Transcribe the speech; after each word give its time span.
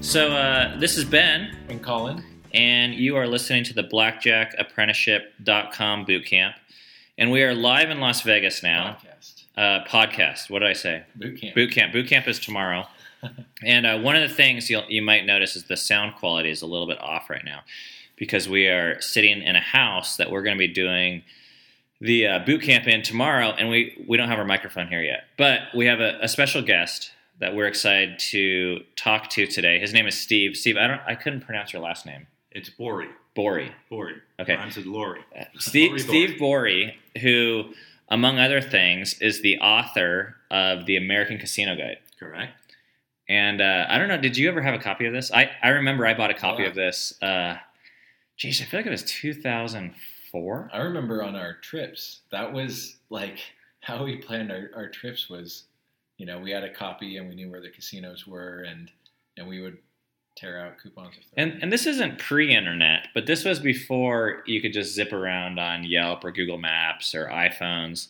So 0.00 0.32
uh, 0.32 0.78
this 0.78 0.96
is 0.96 1.04
Ben, 1.04 1.56
And 1.68 1.82
Colin, 1.82 2.22
and 2.52 2.94
you 2.94 3.16
are 3.16 3.26
listening 3.26 3.64
to 3.64 3.74
the 3.74 3.82
BlackjackApprenticeship.com 3.82 6.06
bootcamp, 6.06 6.54
and 7.18 7.32
we 7.32 7.42
are 7.42 7.52
live 7.54 7.90
in 7.90 7.98
Las 8.00 8.20
Vegas 8.22 8.62
now. 8.62 8.96
podcast, 9.02 9.44
Uh, 9.56 9.82
podcast. 9.88 10.50
What 10.50 10.60
did 10.60 10.68
I 10.68 10.72
say? 10.74 11.02
Bootcamp. 11.18 11.40
Bootcamp. 11.40 11.54
Boot 11.54 11.72
camp. 11.72 11.92
Boot 11.92 12.06
camp 12.06 12.28
is 12.28 12.38
tomorrow. 12.38 12.86
and 13.64 13.86
uh, 13.86 13.98
one 13.98 14.14
of 14.14 14.22
the 14.28 14.34
things 14.34 14.68
you'll, 14.70 14.84
you 14.88 15.02
might 15.02 15.24
notice 15.26 15.56
is 15.56 15.64
the 15.64 15.76
sound 15.76 16.14
quality 16.16 16.50
is 16.50 16.62
a 16.62 16.66
little 16.66 16.86
bit 16.86 17.00
off 17.00 17.28
right 17.30 17.44
now 17.44 17.62
because 18.16 18.48
we 18.48 18.68
are 18.68 19.00
sitting 19.00 19.42
in 19.42 19.56
a 19.56 19.60
house 19.60 20.16
that 20.18 20.30
we're 20.30 20.42
going 20.42 20.54
to 20.56 20.58
be 20.58 20.68
doing 20.72 21.22
the 22.04 22.26
uh, 22.26 22.38
boot 22.40 22.62
camp 22.62 22.86
in 22.86 23.02
tomorrow, 23.02 23.50
and 23.58 23.68
we, 23.68 24.04
we 24.06 24.16
don't 24.16 24.28
have 24.28 24.38
our 24.38 24.44
microphone 24.44 24.88
here 24.88 25.02
yet. 25.02 25.24
But 25.38 25.60
we 25.74 25.86
have 25.86 26.00
a, 26.00 26.18
a 26.20 26.28
special 26.28 26.62
guest 26.62 27.10
that 27.40 27.54
we're 27.56 27.66
excited 27.66 28.18
to 28.30 28.80
talk 28.96 29.30
to 29.30 29.46
today. 29.46 29.78
His 29.80 29.92
name 29.92 30.06
is 30.06 30.16
Steve. 30.20 30.56
Steve, 30.56 30.76
I 30.76 30.86
don't 30.86 31.00
I 31.06 31.14
couldn't 31.14 31.40
pronounce 31.40 31.72
your 31.72 31.82
last 31.82 32.06
name. 32.06 32.26
It's 32.52 32.70
Bourie. 32.70 33.08
Bourie. 33.34 33.72
Bourie. 33.90 34.20
Okay. 34.38 34.54
Rhymes 34.54 34.76
with 34.76 34.86
Lori. 34.86 35.20
Uh, 35.38 35.44
Steve, 35.58 35.90
Bourie 35.90 35.98
Steve 36.00 36.38
Bourie, 36.38 36.94
who, 37.20 37.64
among 38.08 38.38
other 38.38 38.60
things, 38.60 39.14
is 39.20 39.40
the 39.42 39.58
author 39.58 40.36
of 40.50 40.86
the 40.86 40.96
American 40.96 41.38
Casino 41.38 41.74
Guide. 41.74 41.98
Correct. 42.20 42.52
And 43.28 43.60
uh, 43.60 43.86
I 43.88 43.98
don't 43.98 44.06
know, 44.08 44.18
did 44.18 44.36
you 44.36 44.48
ever 44.48 44.60
have 44.62 44.74
a 44.74 44.78
copy 44.78 45.06
of 45.06 45.12
this? 45.12 45.32
I, 45.32 45.50
I 45.62 45.70
remember 45.70 46.06
I 46.06 46.14
bought 46.14 46.30
a 46.30 46.34
copy 46.34 46.64
Oh. 46.64 46.68
of 46.68 46.74
this. 46.74 47.14
Uh, 47.22 47.56
geez, 48.36 48.60
I 48.60 48.64
feel 48.66 48.78
like 48.80 48.86
it 48.86 48.90
was 48.90 49.02
2004. 49.02 49.98
I 50.72 50.78
remember 50.78 51.22
on 51.22 51.36
our 51.36 51.54
trips, 51.54 52.20
that 52.30 52.52
was 52.52 52.96
like 53.10 53.38
how 53.80 54.04
we 54.04 54.16
planned 54.16 54.50
our, 54.50 54.70
our 54.74 54.88
trips 54.88 55.28
was, 55.28 55.64
you 56.18 56.26
know, 56.26 56.38
we 56.38 56.50
had 56.50 56.64
a 56.64 56.72
copy 56.72 57.16
and 57.16 57.28
we 57.28 57.34
knew 57.34 57.50
where 57.50 57.60
the 57.60 57.70
casinos 57.70 58.26
were 58.26 58.62
and 58.62 58.90
and 59.36 59.48
we 59.48 59.60
would 59.60 59.78
tear 60.36 60.64
out 60.64 60.78
coupons. 60.78 61.14
And, 61.36 61.58
and 61.62 61.72
this 61.72 61.86
isn't 61.86 62.18
pre 62.18 62.54
internet, 62.54 63.08
but 63.14 63.26
this 63.26 63.44
was 63.44 63.60
before 63.60 64.42
you 64.46 64.60
could 64.60 64.72
just 64.72 64.94
zip 64.94 65.12
around 65.12 65.58
on 65.58 65.84
Yelp 65.84 66.24
or 66.24 66.32
Google 66.32 66.58
Maps 66.58 67.14
or 67.14 67.28
iPhones. 67.28 68.08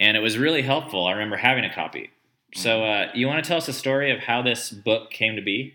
And 0.00 0.16
it 0.16 0.20
was 0.20 0.38
really 0.38 0.62
helpful. 0.62 1.06
I 1.06 1.12
remember 1.12 1.36
having 1.36 1.64
a 1.64 1.74
copy. 1.74 2.10
So, 2.54 2.82
uh, 2.84 3.10
you 3.14 3.26
want 3.26 3.44
to 3.44 3.48
tell 3.48 3.58
us 3.58 3.66
the 3.66 3.74
story 3.74 4.10
of 4.10 4.20
how 4.20 4.40
this 4.40 4.70
book 4.70 5.10
came 5.10 5.36
to 5.36 5.42
be? 5.42 5.74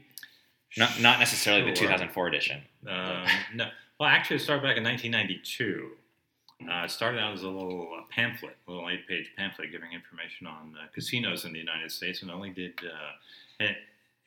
Not, 0.76 1.00
not 1.00 1.20
necessarily 1.20 1.64
the 1.70 1.76
2004 1.76 2.28
edition. 2.28 2.64
Um, 2.88 3.26
no. 3.54 3.68
Well, 4.00 4.10
actually, 4.10 4.38
it 4.38 4.42
started 4.42 4.64
back 4.64 4.78
in 4.78 4.84
1992. 4.84 5.92
Uh, 6.70 6.86
it 6.86 6.92
started 6.92 7.20
out 7.20 7.34
as 7.34 7.44
a 7.44 7.50
little 7.50 7.90
uh, 7.98 8.04
pamphlet, 8.10 8.56
a 8.68 8.72
little 8.72 8.90
eight-page 8.90 9.32
pamphlet 9.38 9.72
giving 9.72 9.92
information 9.92 10.48
on 10.48 10.76
uh, 10.82 10.88
casinos 10.94 11.46
in 11.46 11.54
the 11.54 11.60
United 11.60 11.92
States, 11.92 12.22
and 12.22 12.32
only 12.32 12.50
did, 12.50 12.74
uh, 12.84 13.64
and, 13.66 13.76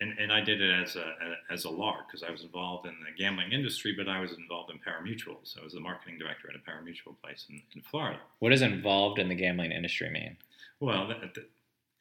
and 0.01 0.19
and 0.19 0.33
I 0.33 0.41
did 0.43 0.61
it 0.61 0.71
as 0.71 0.97
a 0.97 1.15
as 1.51 1.65
a 1.65 1.71
lark 1.71 2.07
because 2.07 2.23
I 2.23 2.31
was 2.31 2.43
involved 2.43 2.87
in 2.87 2.95
the 3.05 3.17
gambling 3.17 3.53
industry, 3.53 3.95
but 3.97 4.09
I 4.09 4.21
was 4.21 4.33
involved 4.33 4.71
in 4.71 4.79
pari-mutuels. 4.79 5.57
I 5.59 5.65
was 5.65 5.73
the 5.73 5.81
marketing 5.81 6.19
director 6.19 6.51
at 6.51 6.57
a 6.57 6.59
pari-mutuel 6.59 7.17
place 7.23 7.47
in, 7.49 7.63
in 7.75 7.81
Florida. 7.83 8.19
What 8.41 8.51
does 8.51 8.63
involved 8.63 9.19
in 9.19 9.29
the 9.29 9.35
gambling 9.35 9.73
industry 9.73 10.11
mean? 10.11 10.37
Well, 10.81 11.07
th- 11.07 11.33
th- 11.35 11.47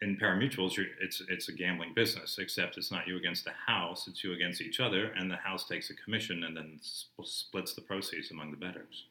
in 0.02 0.18
pari-mutuels, 0.18 0.76
you're, 0.76 0.88
it's 1.02 1.22
it's 1.30 1.48
a 1.48 1.54
gambling 1.54 1.94
business, 1.94 2.38
except 2.38 2.78
it's 2.78 2.92
not 2.92 3.08
you 3.08 3.18
against 3.18 3.46
the 3.46 3.54
house; 3.66 4.08
it's 4.08 4.24
you 4.24 4.34
against 4.34 4.62
each 4.62 4.80
other, 4.80 5.08
and 5.18 5.32
the 5.32 5.38
house 5.38 5.68
takes 5.68 5.90
a 5.90 5.94
commission 5.94 6.44
and 6.44 6.56
then 6.56 6.80
sp- 6.84 7.24
splits 7.24 7.74
the 7.74 7.82
proceeds 7.82 8.32
among 8.32 8.52
the 8.52 8.58
bettors. 8.58 9.06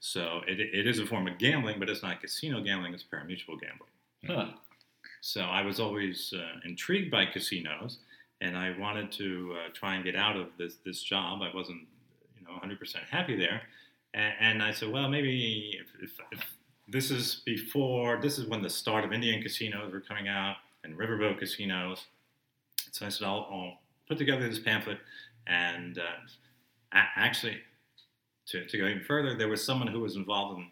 So 0.00 0.40
it, 0.46 0.60
it 0.60 0.86
is 0.86 0.98
a 0.98 1.06
form 1.06 1.26
of 1.26 1.38
gambling, 1.38 1.78
but 1.78 1.90
it's 1.90 2.02
not 2.02 2.20
casino 2.20 2.62
gambling; 2.62 2.94
it's 2.94 3.02
pari-mutuel 3.02 3.60
gambling. 3.60 3.90
Huh. 4.26 4.56
So 5.20 5.42
I 5.42 5.62
was 5.62 5.78
always 5.78 6.32
uh, 6.36 6.60
intrigued 6.64 7.10
by 7.10 7.26
casinos, 7.26 7.98
and 8.40 8.56
I 8.56 8.76
wanted 8.78 9.12
to 9.12 9.56
uh, 9.56 9.72
try 9.74 9.94
and 9.94 10.04
get 10.04 10.16
out 10.16 10.36
of 10.36 10.48
this 10.58 10.76
this 10.84 11.02
job. 11.02 11.42
I 11.42 11.54
wasn't, 11.54 11.82
you 12.38 12.46
know, 12.46 12.58
100% 12.62 12.96
happy 13.10 13.36
there, 13.36 13.62
and, 14.14 14.34
and 14.40 14.62
I 14.62 14.72
said, 14.72 14.90
well, 14.90 15.08
maybe 15.08 15.78
if, 15.80 16.02
if, 16.02 16.18
if 16.32 16.54
this 16.88 17.10
is 17.10 17.42
before, 17.44 18.18
this 18.20 18.38
is 18.38 18.46
when 18.46 18.62
the 18.62 18.70
start 18.70 19.04
of 19.04 19.12
Indian 19.12 19.42
casinos 19.42 19.92
were 19.92 20.00
coming 20.00 20.28
out 20.28 20.56
and 20.82 20.96
riverboat 20.96 21.38
casinos. 21.38 22.06
So 22.92 23.06
I 23.06 23.08
said, 23.08 23.26
I'll, 23.26 23.48
I'll 23.50 23.78
put 24.06 24.18
together 24.18 24.48
this 24.48 24.58
pamphlet, 24.58 24.98
and 25.46 25.98
uh, 25.98 26.02
actually, 26.92 27.58
to, 28.46 28.64
to 28.66 28.78
go 28.78 28.86
even 28.86 29.02
further, 29.02 29.36
there 29.36 29.48
was 29.48 29.64
someone 29.64 29.88
who 29.88 30.00
was 30.00 30.16
involved 30.16 30.58
in 30.58 30.68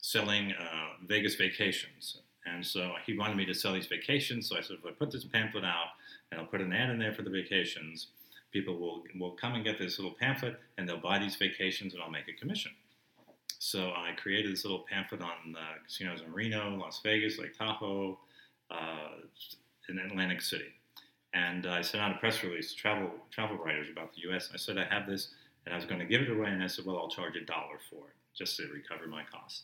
selling 0.00 0.52
uh, 0.52 1.04
Vegas 1.06 1.34
vacations. 1.34 2.18
And 2.44 2.64
so 2.64 2.92
he 3.06 3.16
wanted 3.16 3.36
me 3.36 3.44
to 3.46 3.54
sell 3.54 3.72
these 3.72 3.86
vacations. 3.86 4.48
So 4.48 4.56
I 4.56 4.62
said, 4.62 4.76
if 4.80 4.86
I 4.86 4.90
put 4.90 5.12
this 5.12 5.24
pamphlet 5.24 5.64
out 5.64 5.88
and 6.30 6.40
I'll 6.40 6.46
put 6.46 6.60
an 6.60 6.72
ad 6.72 6.90
in 6.90 6.98
there 6.98 7.14
for 7.14 7.22
the 7.22 7.30
vacations, 7.30 8.08
people 8.52 8.78
will, 8.78 9.04
will 9.18 9.32
come 9.32 9.54
and 9.54 9.64
get 9.64 9.78
this 9.78 9.98
little 9.98 10.14
pamphlet 10.18 10.58
and 10.76 10.88
they'll 10.88 10.98
buy 10.98 11.18
these 11.18 11.36
vacations 11.36 11.94
and 11.94 12.02
I'll 12.02 12.10
make 12.10 12.28
a 12.28 12.32
commission. 12.32 12.72
So 13.62 13.90
I 13.90 14.10
created 14.20 14.52
this 14.52 14.64
little 14.64 14.84
pamphlet 14.90 15.22
on 15.22 15.54
uh, 15.56 15.60
casinos 15.86 16.20
in 16.20 16.32
Reno, 16.32 16.76
Las 16.76 17.00
Vegas, 17.04 17.38
Lake 17.38 17.56
Tahoe, 17.56 18.18
uh, 18.70 19.08
in 19.88 19.98
Atlantic 19.98 20.40
City. 20.40 20.72
And 21.32 21.66
I 21.66 21.80
sent 21.80 22.02
out 22.02 22.10
a 22.10 22.18
press 22.18 22.42
release 22.42 22.72
to 22.72 22.76
travel, 22.76 23.10
travel 23.30 23.56
writers 23.56 23.86
about 23.90 24.14
the 24.14 24.22
U.S. 24.28 24.50
I 24.52 24.56
said, 24.56 24.78
I 24.78 24.84
have 24.92 25.06
this 25.06 25.28
and 25.64 25.72
I 25.72 25.76
was 25.76 25.86
going 25.86 26.00
to 26.00 26.06
give 26.06 26.22
it 26.22 26.30
away. 26.30 26.48
And 26.48 26.62
I 26.62 26.66
said, 26.66 26.84
well, 26.84 26.98
I'll 26.98 27.08
charge 27.08 27.36
a 27.36 27.44
dollar 27.44 27.78
for 27.88 28.08
it 28.08 28.14
just 28.36 28.56
to 28.56 28.64
recover 28.72 29.06
my 29.06 29.22
costs 29.30 29.62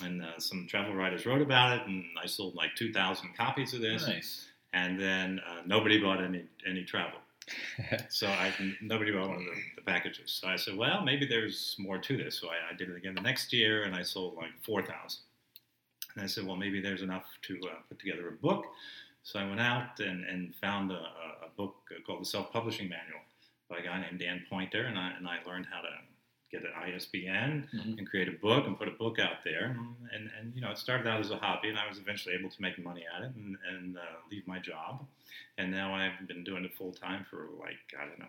and 0.00 0.22
uh, 0.22 0.38
some 0.38 0.66
travel 0.68 0.94
writers 0.94 1.26
wrote 1.26 1.42
about 1.42 1.78
it, 1.78 1.86
and 1.86 2.04
I 2.22 2.26
sold 2.26 2.54
like 2.54 2.74
2,000 2.76 3.36
copies 3.36 3.74
of 3.74 3.80
this, 3.80 4.06
Nice. 4.06 4.46
and 4.72 4.98
then 4.98 5.40
uh, 5.46 5.62
nobody 5.66 6.00
bought 6.00 6.22
any 6.22 6.44
any 6.66 6.84
travel. 6.84 7.18
so 8.08 8.26
I 8.26 8.52
nobody 8.80 9.12
bought 9.12 9.28
one 9.28 9.38
of 9.38 9.44
the, 9.44 9.60
the 9.76 9.82
packages. 9.82 10.40
So 10.40 10.48
I 10.48 10.56
said, 10.56 10.76
well, 10.76 11.02
maybe 11.02 11.26
there's 11.26 11.76
more 11.78 11.98
to 11.98 12.16
this. 12.16 12.38
So 12.40 12.48
I, 12.48 12.72
I 12.72 12.76
did 12.76 12.88
it 12.88 12.96
again 12.96 13.14
the 13.14 13.20
next 13.20 13.52
year, 13.52 13.84
and 13.84 13.94
I 13.94 14.02
sold 14.02 14.36
like 14.36 14.50
4,000. 14.64 15.20
And 16.14 16.24
I 16.24 16.26
said, 16.26 16.46
well, 16.46 16.56
maybe 16.56 16.80
there's 16.80 17.02
enough 17.02 17.24
to 17.42 17.58
uh, 17.64 17.74
put 17.88 17.98
together 17.98 18.28
a 18.28 18.32
book. 18.32 18.66
So 19.24 19.38
I 19.38 19.48
went 19.48 19.60
out 19.60 19.98
and, 20.00 20.24
and 20.24 20.54
found 20.56 20.90
a, 20.90 20.96
a 20.96 21.32
a 21.42 21.56
book 21.56 21.74
called 22.06 22.20
the 22.20 22.26
Self 22.26 22.52
Publishing 22.52 22.88
Manual 22.88 23.20
by 23.68 23.78
a 23.78 23.82
guy 23.82 24.00
named 24.00 24.20
Dan 24.20 24.42
Poynter, 24.48 24.84
and 24.84 24.98
I, 24.98 25.12
and 25.16 25.26
I 25.26 25.38
learned 25.46 25.66
how 25.70 25.80
to 25.80 25.88
get 26.52 26.62
an 26.62 26.72
ISBN 26.76 27.66
Mhm. 27.72 27.98
and 27.98 28.08
create 28.08 28.28
a 28.28 28.32
book 28.32 28.66
and 28.66 28.76
put 28.78 28.86
a 28.86 28.92
book 28.92 29.18
out 29.18 29.42
there. 29.42 29.74
And, 30.12 30.30
and 30.38 30.54
you 30.54 30.60
know, 30.60 30.70
it 30.70 30.78
started 30.78 31.06
out 31.06 31.18
as 31.18 31.30
a 31.30 31.36
hobby, 31.38 31.70
and 31.70 31.78
I 31.78 31.88
was 31.88 31.98
eventually 31.98 32.34
able 32.34 32.50
to 32.50 32.62
make 32.62 32.78
money 32.78 33.04
at 33.16 33.22
it 33.24 33.34
and, 33.34 33.56
and 33.70 33.96
uh, 33.96 34.00
leave 34.30 34.46
my 34.46 34.58
job. 34.58 35.06
And 35.58 35.70
now 35.70 35.94
I've 35.94 36.28
been 36.28 36.44
doing 36.44 36.64
it 36.64 36.74
full 36.76 36.92
time 36.92 37.24
for 37.30 37.48
like, 37.58 37.78
I 37.98 38.04
don't 38.04 38.18
know, 38.18 38.26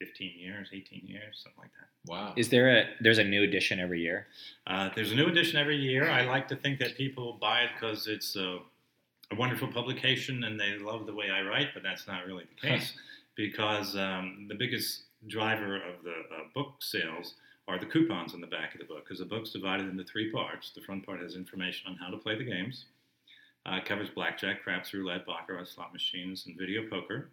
15 0.00 0.38
years, 0.38 0.70
18 0.72 1.06
years, 1.06 1.40
something 1.44 1.60
like 1.60 1.70
that. 1.78 1.88
Wow. 2.10 2.32
Is 2.34 2.48
there 2.48 2.70
a 2.78 2.88
there's 3.00 3.18
a 3.18 3.24
new 3.24 3.42
edition 3.42 3.78
every 3.78 4.00
year? 4.00 4.26
Uh, 4.66 4.88
there's 4.94 5.12
a 5.12 5.14
new 5.14 5.26
edition 5.26 5.58
every 5.58 5.76
year. 5.76 6.08
I 6.10 6.22
like 6.24 6.48
to 6.48 6.56
think 6.56 6.78
that 6.78 6.96
people 6.96 7.34
buy 7.34 7.64
it 7.64 7.70
because 7.74 8.06
it's 8.06 8.34
a, 8.36 8.60
a 9.30 9.34
wonderful 9.36 9.68
publication 9.68 10.44
and 10.44 10.58
they 10.58 10.78
love 10.78 11.04
the 11.04 11.12
way 11.14 11.28
I 11.30 11.42
write, 11.42 11.74
but 11.74 11.82
that's 11.82 12.06
not 12.06 12.24
really 12.26 12.44
the 12.44 12.68
case 12.68 12.94
because 13.36 13.94
um, 13.96 14.46
the 14.48 14.54
biggest 14.54 15.02
driver 15.26 15.76
of 15.76 16.02
the 16.02 16.12
uh, 16.34 16.44
book 16.54 16.76
sales 16.80 17.34
are 17.70 17.78
the 17.78 17.86
coupons 17.86 18.34
in 18.34 18.40
the 18.40 18.46
back 18.48 18.74
of 18.74 18.80
the 18.80 18.86
book 18.86 19.04
because 19.04 19.20
the 19.20 19.24
book's 19.24 19.50
divided 19.50 19.88
into 19.88 20.02
three 20.02 20.30
parts. 20.32 20.72
The 20.74 20.80
front 20.80 21.06
part 21.06 21.20
has 21.20 21.36
information 21.36 21.88
on 21.88 21.96
how 21.96 22.10
to 22.10 22.16
play 22.16 22.36
the 22.36 22.44
games. 22.44 22.86
Uh, 23.64 23.78
covers 23.84 24.08
blackjack, 24.10 24.64
craps, 24.64 24.92
roulette, 24.92 25.24
baccarat, 25.24 25.66
slot 25.66 25.92
machines, 25.92 26.46
and 26.46 26.58
video 26.58 26.88
poker. 26.88 27.28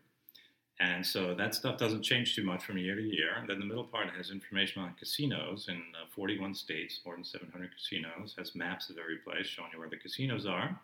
And 0.79 1.03
so 1.03 1.33
that 1.33 1.55
stuff 1.55 1.79
doesn't 1.79 2.03
change 2.03 2.35
too 2.35 2.43
much 2.43 2.63
from 2.63 2.77
year 2.77 2.95
to 2.95 3.01
year. 3.01 3.31
And 3.39 3.49
then 3.49 3.57
the 3.57 3.65
middle 3.65 3.83
part 3.83 4.11
has 4.15 4.29
information 4.29 4.83
on 4.83 4.93
casinos 4.93 5.69
in 5.69 5.77
uh, 5.99 6.05
41 6.13 6.53
states, 6.53 6.99
more 7.03 7.15
than 7.15 7.23
700 7.23 7.71
casinos, 7.75 8.35
has 8.37 8.53
maps 8.53 8.91
of 8.91 8.97
every 8.99 9.17
place 9.17 9.47
showing 9.47 9.71
you 9.73 9.79
where 9.79 9.89
the 9.89 9.97
casinos 9.97 10.45
are, 10.45 10.79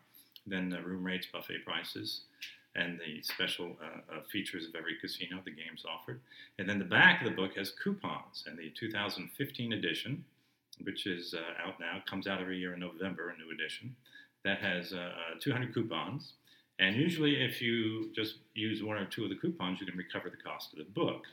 then 0.47 0.69
the 0.69 0.81
room 0.81 1.03
rates, 1.03 1.27
buffet 1.31 1.63
prices, 1.63 2.21
and 2.75 2.99
the 2.99 3.21
special 3.21 3.77
uh, 3.81 4.15
uh, 4.15 4.21
features 4.31 4.65
of 4.67 4.75
every 4.75 4.95
casino, 4.99 5.39
the 5.45 5.51
games 5.51 5.83
offered. 5.87 6.19
And 6.57 6.67
then 6.67 6.79
the 6.79 6.85
back 6.85 7.21
of 7.21 7.29
the 7.29 7.35
book 7.35 7.55
has 7.57 7.71
coupons, 7.71 8.45
and 8.47 8.57
the 8.57 8.71
2015 8.71 9.73
edition, 9.73 10.25
which 10.81 11.05
is 11.05 11.33
uh, 11.33 11.67
out 11.67 11.79
now, 11.79 12.01
comes 12.09 12.27
out 12.27 12.41
every 12.41 12.57
year 12.57 12.73
in 12.73 12.79
November, 12.79 13.29
a 13.29 13.37
new 13.37 13.51
edition, 13.51 13.95
that 14.43 14.59
has 14.59 14.91
uh, 14.91 14.97
uh, 14.97 15.39
200 15.39 15.73
coupons. 15.73 16.33
And 16.79 16.95
usually, 16.95 17.43
if 17.43 17.61
you 17.61 18.11
just 18.15 18.37
use 18.55 18.81
one 18.83 18.97
or 18.97 19.05
two 19.05 19.23
of 19.23 19.29
the 19.29 19.35
coupons, 19.35 19.79
you 19.79 19.85
can 19.85 19.97
recover 19.97 20.29
the 20.29 20.37
cost 20.37 20.73
of 20.73 20.79
the 20.79 20.85
book. 20.85 21.25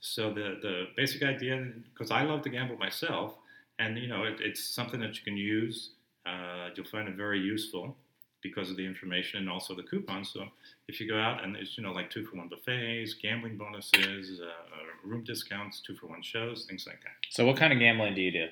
So 0.00 0.32
the 0.32 0.58
the 0.62 0.84
basic 0.96 1.24
idea, 1.24 1.72
because 1.92 2.12
I 2.12 2.22
love 2.22 2.42
to 2.42 2.48
gamble 2.50 2.76
myself, 2.76 3.34
and 3.80 3.98
you 3.98 4.06
know 4.06 4.22
it, 4.22 4.36
it's 4.40 4.62
something 4.62 5.00
that 5.00 5.16
you 5.16 5.24
can 5.24 5.36
use. 5.36 5.90
Uh, 6.24 6.68
you'll 6.76 6.86
find 6.86 7.08
it 7.08 7.16
very 7.16 7.40
useful 7.40 7.96
because 8.42 8.70
of 8.70 8.76
the 8.76 8.86
information 8.86 9.40
and 9.40 9.50
also 9.50 9.74
the 9.74 9.82
coupons. 9.82 10.30
So 10.30 10.44
if 10.86 11.00
you 11.00 11.08
go 11.08 11.18
out 11.18 11.42
and 11.42 11.56
it's 11.56 11.76
you 11.76 11.82
know 11.82 11.92
like 11.92 12.10
two 12.10 12.24
for 12.24 12.36
one 12.36 12.48
buffets, 12.48 13.14
gambling 13.14 13.56
bonuses, 13.56 14.40
uh, 14.40 14.44
uh, 14.44 15.08
room 15.08 15.24
discounts, 15.24 15.80
two 15.80 15.96
for 15.96 16.06
one 16.06 16.22
shows, 16.22 16.66
things 16.68 16.86
like 16.86 17.00
that. 17.02 17.12
So 17.30 17.44
what 17.44 17.56
kind 17.56 17.72
of 17.72 17.78
gambling 17.78 18.14
do 18.14 18.20
you 18.20 18.32
do? 18.32 18.46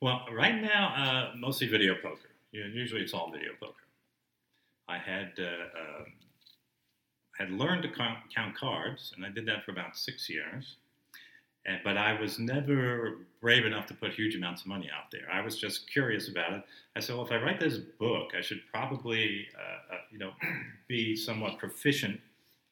Well, 0.00 0.26
right 0.30 0.60
now, 0.60 0.94
uh, 1.32 1.36
mostly 1.36 1.68
video 1.68 1.94
poker. 1.94 2.28
You 2.52 2.64
know, 2.64 2.70
usually 2.70 3.00
it's 3.00 3.14
all 3.14 3.30
video 3.30 3.52
poker. 3.58 3.74
I 4.88 4.98
had 4.98 5.32
uh, 5.38 5.42
uh, 5.42 6.04
had 7.38 7.50
learned 7.50 7.82
to 7.82 7.88
count, 7.88 8.18
count 8.34 8.56
cards, 8.56 9.12
and 9.16 9.24
I 9.24 9.30
did 9.30 9.46
that 9.46 9.64
for 9.64 9.72
about 9.72 9.96
six 9.96 10.28
years. 10.28 10.76
And, 11.66 11.80
but 11.84 11.96
I 11.96 12.18
was 12.18 12.38
never 12.38 13.18
brave 13.40 13.66
enough 13.66 13.86
to 13.86 13.94
put 13.94 14.12
huge 14.12 14.34
amounts 14.34 14.62
of 14.62 14.68
money 14.68 14.88
out 14.96 15.10
there. 15.10 15.28
I 15.30 15.40
was 15.40 15.58
just 15.58 15.90
curious 15.90 16.28
about 16.28 16.52
it. 16.52 16.62
I 16.94 17.00
said, 17.00 17.16
well, 17.16 17.26
if 17.26 17.32
I 17.32 17.36
write 17.36 17.60
this 17.60 17.76
book, 17.76 18.32
I 18.36 18.40
should 18.40 18.60
probably, 18.72 19.46
uh, 19.56 19.94
uh, 19.94 19.98
you 20.10 20.18
know, 20.18 20.30
be 20.88 21.16
somewhat 21.16 21.58
proficient 21.58 22.20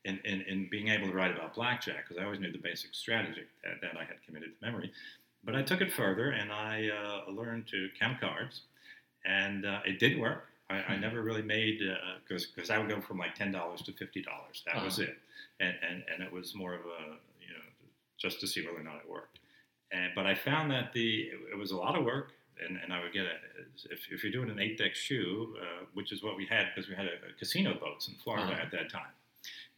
in, 0.05 0.21
in, 0.25 0.43
in, 0.43 0.69
being 0.71 0.89
able 0.89 1.09
to 1.09 1.15
write 1.15 1.33
about 1.33 1.55
blackjack 1.55 2.09
because 2.09 2.21
I 2.21 2.25
always 2.25 2.41
knew 2.41 2.53
the 2.53 2.59
basic 2.59 2.95
strategy 2.95 3.43
that, 3.65 3.81
that, 3.81 3.97
I 3.99 4.05
had 4.05 4.23
committed 4.25 4.51
to 4.59 4.67
memory. 4.67 4.93
But 5.45 5.57
I 5.57 5.63
took 5.63 5.81
it 5.81 5.93
further 5.93 6.31
and 6.31 6.53
I 6.53 6.89
uh, 6.89 7.31
learned 7.31 7.67
to 7.69 7.89
count 7.99 8.21
cards, 8.21 8.63
and 9.25 9.67
uh, 9.67 9.81
it 9.85 9.99
did 9.99 10.19
work. 10.19 10.49
I, 10.71 10.77
I, 10.95 10.97
never 10.97 11.23
really 11.23 11.43
made 11.43 11.81
because 12.27 12.45
uh, 12.45 12.49
because 12.55 12.71
I 12.71 12.79
would 12.79 12.89
go 12.89 13.01
from 13.01 13.19
like 13.19 13.35
ten 13.35 13.53
dollars 13.53 13.83
to 13.83 13.93
fifty 13.93 14.23
dollars. 14.23 14.63
That 14.65 14.77
uh-huh. 14.77 14.85
was 14.87 14.99
it, 14.99 15.19
and, 15.61 15.75
and 15.87 16.03
and 16.13 16.23
it 16.23 16.33
was 16.33 16.55
more 16.55 16.73
of 16.73 16.81
a 16.81 17.17
just 18.25 18.41
to 18.41 18.47
see 18.47 18.65
whether 18.65 18.81
or 18.81 18.83
not 18.83 18.97
it 18.97 19.09
worked. 19.09 19.39
And, 19.93 20.13
but 20.15 20.27
I 20.27 20.35
found 20.35 20.71
that 20.71 20.93
the 20.93 21.29
it, 21.53 21.59
was 21.59 21.71
a 21.71 21.77
lot 21.77 21.97
of 21.97 22.05
work, 22.05 22.33
and, 22.67 22.79
and 22.83 22.93
I 22.93 23.03
would 23.03 23.13
get 23.13 23.27
a, 23.27 23.93
if, 23.93 24.01
if 24.11 24.25
you're 24.25 24.33
doing 24.33 24.51
an 24.51 24.59
eight 24.59 24.79
deck 24.79 24.95
shoe, 24.95 25.55
uh, 25.61 25.85
which 25.93 26.11
is 26.11 26.23
what 26.23 26.37
we 26.37 26.47
had 26.47 26.67
because 26.75 26.89
we 26.89 26.97
had 26.97 27.05
a, 27.05 27.17
a, 27.31 27.39
casino 27.39 27.75
boats 27.75 28.09
in 28.09 28.15
Florida 28.15 28.53
uh-huh. 28.53 28.63
at 28.63 28.73
that 28.73 28.91
time, 28.91 29.13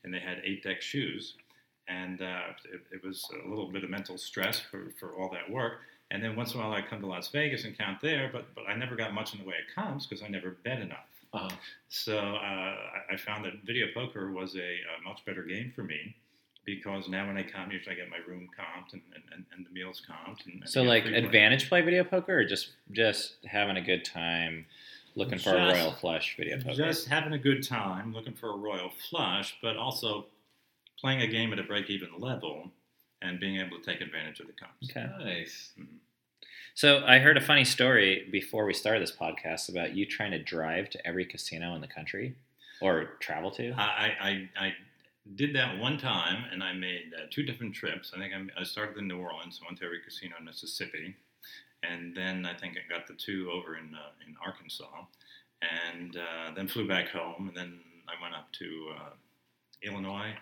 and 0.04 0.14
they 0.14 0.20
had 0.20 0.40
eight 0.44 0.62
deck 0.62 0.80
shoes, 0.80 1.34
and 1.88 2.22
uh, 2.22 2.54
it, 2.72 2.82
it, 2.92 3.04
was 3.04 3.28
a 3.44 3.48
little 3.48 3.70
bit 3.70 3.82
of 3.82 3.90
mental 3.90 4.16
stress 4.16 4.60
for, 4.60 4.92
for 4.98 5.14
all 5.16 5.28
that 5.32 5.50
work. 5.50 5.80
And 6.12 6.22
then 6.22 6.36
once 6.36 6.54
in 6.54 6.60
a 6.60 6.62
while 6.62 6.72
I'd 6.72 6.88
come 6.88 7.00
to 7.00 7.06
Las 7.08 7.28
Vegas 7.30 7.64
and 7.64 7.76
count 7.76 8.00
there, 8.00 8.30
but 8.32 8.54
but 8.54 8.64
I 8.68 8.76
never 8.76 8.94
got 8.94 9.12
much 9.12 9.32
in 9.34 9.40
the 9.40 9.44
way 9.44 9.56
of 9.56 9.74
comps 9.74 10.06
because 10.06 10.22
I 10.22 10.28
never 10.28 10.56
bet 10.64 10.80
enough. 10.80 11.08
Uh-huh. 11.32 11.48
So 11.88 12.16
uh, 12.16 12.76
I 13.12 13.16
found 13.18 13.44
that 13.44 13.54
video 13.66 13.88
poker 13.92 14.30
was 14.30 14.54
a, 14.54 14.60
a 14.60 15.02
much 15.04 15.24
better 15.26 15.42
game 15.42 15.72
for 15.74 15.82
me 15.82 16.14
because 16.66 17.08
now 17.08 17.26
when 17.26 17.38
I 17.38 17.44
come, 17.44 17.70
usually 17.70 17.94
I 17.94 17.98
get 17.98 18.10
my 18.10 18.18
room 18.28 18.48
comped 18.58 18.92
and, 18.92 19.02
and, 19.32 19.46
and 19.56 19.64
the 19.64 19.70
meals 19.70 20.02
comped. 20.06 20.44
And, 20.44 20.68
so, 20.68 20.82
like 20.82 21.06
advantage 21.06 21.68
play 21.68 21.80
video 21.80 22.04
poker, 22.04 22.40
or 22.40 22.44
just 22.44 22.72
just 22.90 23.36
having 23.46 23.76
a 23.76 23.80
good 23.80 24.04
time, 24.04 24.66
looking 25.14 25.38
just, 25.38 25.44
for 25.44 25.56
a 25.56 25.72
royal 25.72 25.92
flush 25.92 26.36
video 26.36 26.58
poker. 26.58 26.74
Just 26.74 27.06
having 27.06 27.32
a 27.32 27.38
good 27.38 27.66
time, 27.66 28.12
looking 28.12 28.34
for 28.34 28.50
a 28.50 28.56
royal 28.56 28.90
flush, 29.08 29.56
but 29.62 29.76
also 29.76 30.26
playing 31.00 31.22
a 31.22 31.26
game 31.26 31.52
at 31.52 31.58
a 31.58 31.62
break 31.62 31.88
even 31.88 32.08
level 32.18 32.70
and 33.22 33.40
being 33.40 33.56
able 33.60 33.78
to 33.78 33.84
take 33.84 34.00
advantage 34.00 34.40
of 34.40 34.46
the 34.46 34.52
comps. 34.52 34.90
Okay, 34.90 35.06
nice. 35.24 35.72
Mm-hmm. 35.78 35.96
So 36.74 37.02
I 37.06 37.20
heard 37.20 37.38
a 37.38 37.40
funny 37.40 37.64
story 37.64 38.28
before 38.30 38.66
we 38.66 38.74
started 38.74 39.02
this 39.02 39.16
podcast 39.16 39.70
about 39.70 39.96
you 39.96 40.04
trying 40.04 40.32
to 40.32 40.42
drive 40.42 40.90
to 40.90 41.06
every 41.06 41.24
casino 41.24 41.74
in 41.74 41.80
the 41.80 41.86
country 41.86 42.36
or 42.82 43.16
travel 43.20 43.50
to. 43.52 43.72
I, 43.72 44.12
I, 44.20 44.50
I 44.58 44.74
did 45.34 45.54
that 45.56 45.78
one 45.78 45.98
time, 45.98 46.44
and 46.52 46.62
I 46.62 46.72
made 46.72 47.12
uh, 47.16 47.26
two 47.30 47.42
different 47.42 47.74
trips. 47.74 48.12
I 48.14 48.18
think 48.18 48.32
I, 48.32 48.60
I, 48.60 48.64
started 48.64 48.96
in 48.96 49.08
New 49.08 49.18
Orleans, 49.18 49.60
went 49.64 49.78
to 49.78 49.84
every 49.84 50.00
casino 50.00 50.36
in 50.38 50.44
Mississippi, 50.44 51.16
and 51.82 52.14
then 52.14 52.46
I 52.46 52.54
think 52.54 52.76
I 52.76 52.92
got 52.92 53.06
the 53.06 53.14
two 53.14 53.50
over 53.52 53.76
in 53.76 53.94
uh, 53.94 54.12
in 54.26 54.36
Arkansas, 54.44 55.04
and 55.62 56.16
uh, 56.16 56.54
then 56.54 56.68
flew 56.68 56.86
back 56.86 57.08
home, 57.08 57.48
and 57.48 57.56
then 57.56 57.80
I 58.08 58.20
went 58.22 58.34
up 58.34 58.52
to 58.52 58.88
uh, 58.96 59.10
Illinois, 59.82 60.34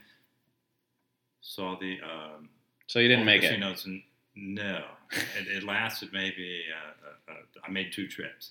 saw 1.41 1.79
the. 1.79 1.99
Um, 2.03 2.51
so 2.87 2.99
you 2.99 3.09
didn't 3.09 3.25
make 3.25 3.41
casinos 3.41 3.87
it. 3.87 4.03
No, 4.37 4.85
it, 5.39 5.49
it, 5.49 5.63
lasted 5.63 6.11
maybe. 6.13 6.65
Uh, 6.71 7.33
uh, 7.33 7.37
I 7.67 7.71
made 7.71 7.93
two 7.93 8.07
trips, 8.07 8.51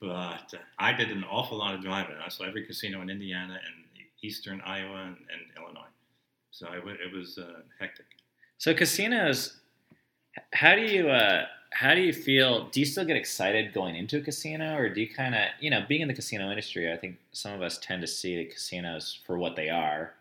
but 0.00 0.54
I 0.78 0.92
did 0.92 1.10
an 1.10 1.24
awful 1.24 1.58
lot 1.58 1.74
of 1.74 1.82
driving. 1.82 2.16
I 2.24 2.28
saw 2.28 2.44
every 2.44 2.64
casino 2.64 3.00
in 3.00 3.10
Indiana 3.10 3.58
and 3.66 3.84
eastern 4.22 4.60
Iowa 4.62 5.02
and, 5.02 5.16
and 5.16 5.42
Illinois. 5.56 5.90
So 6.50 6.68
it, 6.72 6.82
it 7.04 7.16
was 7.16 7.38
uh, 7.38 7.60
hectic. 7.78 8.06
So 8.58 8.74
casinos, 8.74 9.56
how 10.52 10.74
do 10.74 10.82
you 10.82 11.08
uh, 11.08 11.46
how 11.72 11.94
do 11.94 12.00
you 12.00 12.12
feel? 12.12 12.68
Do 12.68 12.80
you 12.80 12.86
still 12.86 13.04
get 13.04 13.16
excited 13.16 13.72
going 13.72 13.96
into 13.96 14.18
a 14.18 14.20
casino, 14.20 14.76
or 14.76 14.88
do 14.88 15.00
you 15.00 15.12
kind 15.12 15.34
of 15.34 15.42
you 15.60 15.70
know 15.70 15.84
being 15.88 16.02
in 16.02 16.08
the 16.08 16.14
casino 16.14 16.48
industry? 16.50 16.92
I 16.92 16.96
think 16.96 17.16
some 17.32 17.52
of 17.52 17.62
us 17.62 17.78
tend 17.78 18.02
to 18.02 18.06
see 18.06 18.36
the 18.36 18.44
casinos 18.44 19.18
for 19.26 19.38
what 19.38 19.56
they 19.56 19.68
are, 19.68 20.14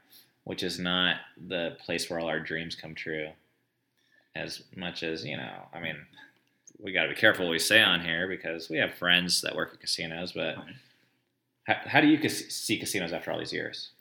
which 0.45 0.63
is 0.63 0.80
not 0.80 1.18
the 1.48 1.77
place 1.86 2.09
where 2.09 2.19
all 2.19 2.27
our 2.27 2.39
dreams 2.39 2.75
come 2.75 2.95
true. 2.95 3.30
As 4.33 4.63
much 4.77 5.03
as 5.03 5.25
you 5.25 5.36
know, 5.36 5.68
I 5.74 5.81
mean, 5.81 5.98
we 6.80 6.94
got 6.94 7.03
to 7.03 7.09
be 7.09 7.15
careful 7.15 7.45
what 7.45 7.51
we 7.51 7.59
say 7.59 7.81
on 7.81 8.00
here 8.00 8.30
because 8.30 8.69
we 8.69 8.77
have 8.77 8.94
friends 8.94 9.42
that 9.42 9.56
work 9.56 9.71
at 9.74 9.80
casinos, 9.80 10.31
but. 10.31 10.57
Right 10.57 10.75
how, 11.67 11.75
how 11.85 12.01
do 12.01 12.07
you 12.07 12.29
see 12.29 12.77
casinos 12.77 13.13
after 13.13 13.31
all 13.31 13.39
these 13.39 13.53
years? 13.53 13.91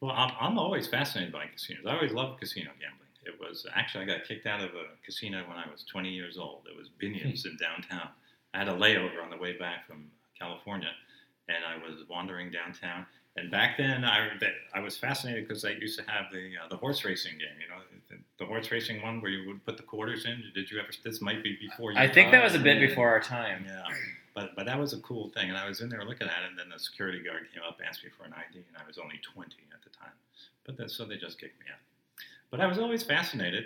Well, 0.00 0.12
I'm, 0.12 0.32
I'm 0.40 0.58
always 0.58 0.86
fascinated 0.86 1.32
by 1.32 1.46
casinos. 1.46 1.84
I 1.86 1.94
always 1.94 2.12
loved 2.12 2.40
casino 2.40 2.70
gambling. 2.80 3.08
It 3.24 3.38
was 3.40 3.66
actually 3.74 4.04
I 4.04 4.06
got 4.06 4.26
kicked 4.26 4.46
out 4.46 4.60
of 4.60 4.70
a 4.70 4.84
casino 5.04 5.44
when 5.46 5.58
I 5.58 5.70
was 5.70 5.84
20 5.90 6.08
years 6.08 6.38
old. 6.38 6.66
It 6.70 6.76
was 6.76 6.88
Binion's 7.02 7.44
in 7.44 7.56
downtown. 7.56 8.08
I 8.54 8.58
had 8.58 8.68
a 8.68 8.74
layover 8.74 9.22
on 9.22 9.30
the 9.30 9.36
way 9.36 9.58
back 9.58 9.86
from 9.86 10.06
California, 10.38 10.90
and 11.48 11.58
I 11.64 11.76
was 11.76 12.08
wandering 12.08 12.50
downtown. 12.50 13.04
And 13.36 13.50
back 13.50 13.76
then, 13.76 14.04
I, 14.04 14.30
I 14.74 14.80
was 14.80 14.96
fascinated 14.96 15.46
because 15.46 15.62
they 15.62 15.74
used 15.74 15.98
to 15.98 16.04
have 16.10 16.26
the 16.32 16.52
uh, 16.64 16.68
the 16.68 16.76
horse 16.76 17.04
racing 17.04 17.32
game. 17.32 17.56
You 17.60 17.68
know, 17.68 17.82
the, 18.08 18.16
the, 18.38 18.46
horse 18.46 18.70
racing 18.72 19.00
one 19.02 19.20
where 19.20 19.30
you 19.30 19.46
would 19.46 19.64
put 19.64 19.76
the 19.76 19.82
quarters 19.82 20.24
in. 20.24 20.42
Did 20.54 20.70
you 20.70 20.80
ever? 20.80 20.88
This 21.04 21.20
might 21.20 21.44
be 21.44 21.56
before 21.60 21.92
you. 21.92 21.98
I 21.98 22.08
think 22.08 22.32
that 22.32 22.42
was 22.42 22.54
a 22.54 22.58
bit 22.58 22.80
before 22.80 23.08
our 23.08 23.20
time. 23.20 23.64
Yeah. 23.66 23.84
But 24.38 24.54
but 24.54 24.66
that 24.66 24.78
was 24.78 24.92
a 24.92 25.00
cool 25.00 25.30
thing, 25.30 25.48
and 25.48 25.58
I 25.58 25.66
was 25.66 25.80
in 25.80 25.88
there 25.88 26.04
looking 26.04 26.28
at 26.28 26.44
it, 26.44 26.50
and 26.50 26.56
then 26.56 26.68
the 26.68 26.78
security 26.78 27.20
guard 27.20 27.48
came 27.52 27.64
up, 27.66 27.80
asked 27.84 28.04
me 28.04 28.10
for 28.16 28.24
an 28.24 28.32
ID, 28.32 28.58
and 28.68 28.76
I 28.80 28.86
was 28.86 28.96
only 28.96 29.18
20 29.34 29.50
at 29.74 29.82
the 29.82 29.90
time. 29.90 30.14
But 30.64 30.90
so 30.92 31.04
they 31.04 31.16
just 31.16 31.40
kicked 31.40 31.58
me 31.58 31.66
out. 31.72 31.80
But 32.52 32.60
I 32.60 32.66
was 32.66 32.78
always 32.78 33.02
fascinated. 33.02 33.64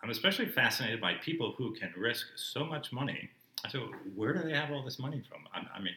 I'm 0.00 0.10
especially 0.10 0.46
fascinated 0.46 1.00
by 1.00 1.14
people 1.14 1.54
who 1.58 1.74
can 1.74 1.92
risk 1.96 2.26
so 2.36 2.64
much 2.64 2.92
money. 2.92 3.28
I 3.64 3.68
said, 3.68 3.80
where 4.14 4.32
do 4.32 4.44
they 4.44 4.54
have 4.54 4.70
all 4.70 4.84
this 4.84 5.00
money 5.00 5.24
from? 5.28 5.40
I, 5.52 5.66
I 5.76 5.80
mean, 5.80 5.96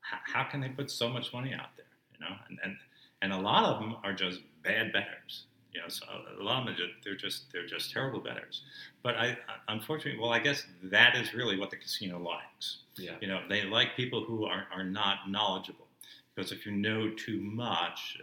how, 0.00 0.18
how 0.24 0.50
can 0.50 0.60
they 0.60 0.70
put 0.70 0.90
so 0.90 1.08
much 1.08 1.32
money 1.32 1.54
out 1.54 1.76
there? 1.76 1.86
You 2.14 2.26
know, 2.26 2.34
and 2.48 2.58
and 2.64 2.76
and 3.22 3.32
a 3.32 3.38
lot 3.38 3.64
of 3.66 3.78
them 3.78 3.94
are 4.02 4.12
just 4.12 4.40
bad 4.64 4.92
bettors. 4.92 5.44
You 5.72 5.80
know, 5.80 5.88
so 5.88 6.04
a 6.38 6.42
lot 6.42 6.68
of 6.68 6.76
them 6.76 6.90
they're 7.04 7.14
just 7.14 7.52
they're 7.52 7.66
just 7.66 7.92
terrible 7.92 8.20
bettors. 8.20 8.62
But 9.02 9.16
I, 9.16 9.38
unfortunately, 9.68 10.20
well, 10.20 10.32
I 10.32 10.40
guess 10.40 10.66
that 10.84 11.16
is 11.16 11.32
really 11.32 11.56
what 11.56 11.70
the 11.70 11.76
casino 11.76 12.18
likes. 12.18 12.78
Yeah. 12.96 13.12
You 13.20 13.28
know, 13.28 13.40
they 13.48 13.64
like 13.64 13.96
people 13.96 14.24
who 14.24 14.44
are, 14.46 14.66
are 14.74 14.84
not 14.84 15.30
knowledgeable 15.30 15.86
because 16.34 16.52
if 16.52 16.66
you 16.66 16.72
know 16.72 17.10
too 17.10 17.40
much, 17.40 18.18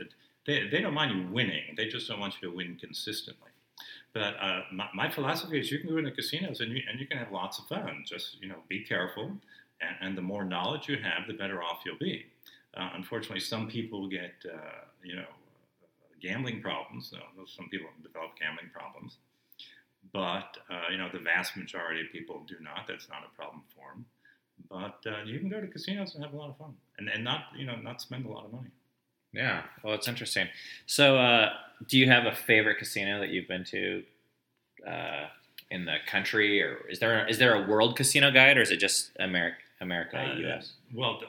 they 0.46 0.68
they 0.68 0.82
don't 0.82 0.94
mind 0.94 1.18
you 1.18 1.32
winning. 1.32 1.76
They 1.76 1.88
just 1.88 2.08
don't 2.08 2.20
want 2.20 2.36
you 2.42 2.50
to 2.50 2.56
win 2.56 2.76
consistently. 2.76 3.52
But 4.14 4.36
uh, 4.42 4.62
my, 4.72 4.88
my, 4.96 5.10
philosophy 5.10 5.60
is 5.60 5.72
you 5.72 5.80
can 5.80 5.90
go 5.90 5.98
into 5.98 6.12
casinos 6.12 6.60
and 6.62 6.72
you, 6.72 6.82
and 6.90 7.00
you 7.00 7.06
can 7.06 7.18
have 7.18 7.32
lots 7.32 7.60
of 7.60 7.68
fun. 7.68 8.04
Just 8.06 8.42
you 8.42 8.50
know, 8.50 8.56
be 8.68 8.80
careful, 8.80 9.32
and, 9.82 9.96
and 10.02 10.18
the 10.18 10.22
more 10.22 10.44
knowledge 10.44 10.90
you 10.90 10.98
have, 10.98 11.28
the 11.28 11.34
better 11.34 11.62
off 11.62 11.82
you'll 11.86 12.00
be. 12.00 12.26
Uh, 12.76 12.90
unfortunately, 12.96 13.40
some 13.40 13.68
people 13.68 14.08
get 14.08 14.34
uh, 14.52 14.86
you 15.04 15.16
know 15.16 15.26
gambling 16.22 16.62
problems. 16.62 17.14
some 17.46 17.70
people 17.70 17.88
develop 18.04 18.32
gambling 18.40 18.70
problems, 18.74 19.18
but 20.14 20.58
uh, 20.70 20.92
you 20.92 20.98
know 20.98 21.10
the 21.12 21.20
vast 21.20 21.56
majority 21.56 22.02
of 22.02 22.12
people 22.12 22.44
do 22.48 22.56
not. 22.62 22.88
That's 22.88 23.10
not 23.10 23.24
a 23.26 23.36
problem 23.36 23.64
for 23.76 23.94
them. 23.94 24.06
But 24.70 25.00
uh, 25.10 25.24
you 25.24 25.40
can 25.40 25.50
go 25.50 25.62
to 25.62 25.68
casinos 25.68 26.16
and 26.16 26.24
have 26.24 26.34
a 26.34 26.38
lot 26.38 26.50
of 26.50 26.58
fun, 26.58 26.74
and, 26.98 27.10
and 27.10 27.24
not 27.24 27.46
you 27.56 27.66
know 27.66 27.76
not 27.76 28.02
spend 28.02 28.26
a 28.26 28.30
lot 28.30 28.46
of 28.46 28.54
money. 28.54 28.70
Yeah, 29.34 29.64
well, 29.84 29.94
it's 29.94 30.08
interesting. 30.08 30.48
So, 30.86 31.18
uh, 31.18 31.50
do 31.88 31.98
you 31.98 32.10
have 32.10 32.26
a 32.26 32.34
favorite 32.34 32.80
casino 32.80 33.20
that 33.20 33.30
you've 33.30 33.48
been 33.48 33.64
to 33.66 34.04
uh, 34.88 35.28
in 35.70 35.86
the 35.86 35.98
country, 36.08 36.62
or 36.62 36.78
is 36.90 37.00
there 37.00 37.28
is 37.28 37.38
there 37.38 37.54
a 37.54 37.68
world 37.68 37.96
casino 37.96 38.32
guide, 38.32 38.58
or 38.58 38.62
is 38.62 38.72
it 38.72 38.78
just 38.78 39.12
America, 39.20 39.58
America, 39.82 40.36
U.S.? 40.40 40.74
Uh, 40.74 40.98
well, 40.98 41.20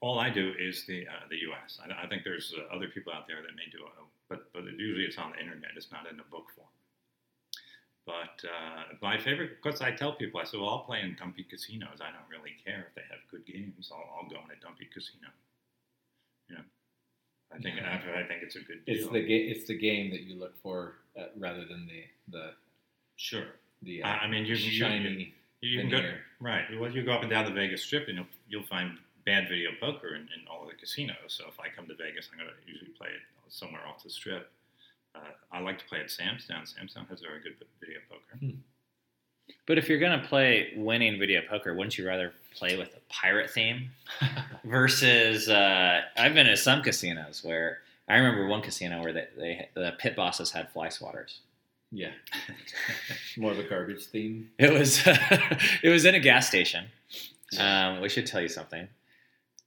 all 0.00 0.18
I 0.18 0.30
do 0.30 0.52
is 0.58 0.84
the 0.86 1.06
uh, 1.06 1.28
the 1.30 1.36
U.S. 1.48 1.78
I, 1.82 2.04
I 2.04 2.06
think 2.08 2.24
there's 2.24 2.52
uh, 2.56 2.74
other 2.74 2.88
people 2.88 3.12
out 3.12 3.26
there 3.26 3.36
that 3.42 3.54
may 3.54 3.70
do 3.70 3.84
a 3.84 4.02
but 4.32 4.52
but 4.52 4.64
usually 4.78 5.04
it's 5.04 5.18
on 5.18 5.32
the 5.32 5.40
internet. 5.40 5.72
It's 5.76 5.92
not 5.92 6.10
in 6.10 6.18
a 6.18 6.24
book 6.30 6.46
form. 6.56 6.68
But 8.04 8.36
uh, 8.42 8.96
my 9.00 9.16
favorite, 9.18 9.62
because 9.62 9.80
I 9.80 9.92
tell 9.92 10.12
people, 10.12 10.40
I 10.40 10.44
say, 10.44 10.58
well, 10.58 10.70
I'll 10.70 10.80
play 10.80 11.00
in 11.02 11.14
dumpy 11.14 11.44
casinos. 11.44 12.00
I 12.00 12.10
don't 12.10 12.28
really 12.28 12.56
care 12.64 12.86
if 12.88 12.94
they 12.96 13.02
have 13.08 13.20
good 13.30 13.46
games. 13.46 13.92
I'll, 13.92 14.08
I'll 14.16 14.28
go 14.28 14.36
in 14.44 14.50
a 14.50 14.60
dumpy 14.60 14.88
casino. 14.92 15.30
You 16.48 16.56
know, 16.56 16.62
I 17.54 17.58
think 17.58 17.76
yeah. 17.76 18.00
I, 18.16 18.20
I 18.22 18.26
think 18.26 18.42
it's 18.42 18.56
a 18.56 18.60
good. 18.60 18.84
Deal. 18.84 18.96
It's 18.96 19.06
the 19.06 19.22
game. 19.22 19.50
It's 19.52 19.66
the 19.68 19.78
game 19.78 20.10
that 20.10 20.22
you 20.22 20.40
look 20.40 20.60
for 20.62 20.94
uh, 21.18 21.26
rather 21.36 21.64
than 21.64 21.86
the 21.86 22.04
the. 22.36 22.50
Sure. 23.16 23.44
The 23.82 24.02
uh, 24.02 24.08
I 24.08 24.26
mean, 24.26 24.46
you 24.46 24.56
shiny. 24.56 25.08
You, 25.08 25.26
you, 25.60 25.70
you 25.70 25.80
can 25.80 25.90
go 25.90 26.02
right. 26.40 26.64
Well, 26.80 26.90
you 26.90 27.04
go 27.04 27.12
up 27.12 27.22
and 27.22 27.30
down 27.30 27.44
the 27.44 27.52
Vegas 27.52 27.82
Strip, 27.82 28.08
and 28.08 28.16
you'll 28.16 28.26
you'll 28.48 28.66
find 28.66 28.98
bad 29.24 29.48
video 29.48 29.70
poker 29.80 30.14
in, 30.14 30.22
in 30.22 30.46
all 30.50 30.62
of 30.64 30.68
the 30.70 30.76
casinos. 30.76 31.16
So 31.28 31.44
if 31.48 31.58
I 31.60 31.68
come 31.74 31.86
to 31.86 31.94
Vegas, 31.94 32.28
I'm 32.32 32.38
going 32.38 32.50
to 32.50 32.70
usually 32.72 32.90
play 32.90 33.08
it 33.08 33.20
somewhere 33.48 33.82
off 33.86 34.02
the 34.02 34.10
strip. 34.10 34.50
Uh, 35.14 35.20
I 35.52 35.60
like 35.60 35.78
to 35.78 35.84
play 35.84 36.00
at 36.00 36.10
Sam's 36.10 36.46
Town. 36.46 36.64
Sam's 36.66 36.94
Town 36.94 37.06
has 37.10 37.20
very 37.20 37.40
good 37.42 37.54
video 37.80 37.98
poker. 38.08 38.38
Hmm. 38.38 38.58
But 39.66 39.76
if 39.76 39.88
you're 39.88 39.98
gonna 39.98 40.24
play 40.26 40.72
winning 40.76 41.18
video 41.18 41.42
poker, 41.48 41.74
wouldn't 41.74 41.98
you 41.98 42.06
rather 42.06 42.32
play 42.54 42.78
with 42.78 42.88
a 42.96 43.00
pirate 43.12 43.50
theme 43.50 43.90
versus? 44.64 45.48
Uh, 45.48 46.00
I've 46.16 46.32
been 46.32 46.46
to 46.46 46.56
some 46.56 46.82
casinos 46.82 47.44
where 47.44 47.80
I 48.08 48.16
remember 48.16 48.46
one 48.46 48.62
casino 48.62 49.02
where 49.02 49.12
they, 49.12 49.26
they 49.36 49.68
the 49.74 49.92
pit 49.98 50.16
bosses 50.16 50.50
had 50.50 50.70
fly 50.72 50.88
swatters. 50.88 51.38
yeah. 51.90 52.12
More 53.36 53.52
of 53.52 53.58
a 53.58 53.64
garbage 53.64 54.06
theme. 54.06 54.50
It 54.58 54.72
was 54.72 55.02
it 55.06 55.90
was 55.90 56.04
in 56.06 56.14
a 56.14 56.20
gas 56.20 56.48
station. 56.48 56.86
Um, 57.58 58.00
we 58.00 58.08
should 58.08 58.26
tell 58.26 58.40
you 58.40 58.48
something, 58.48 58.88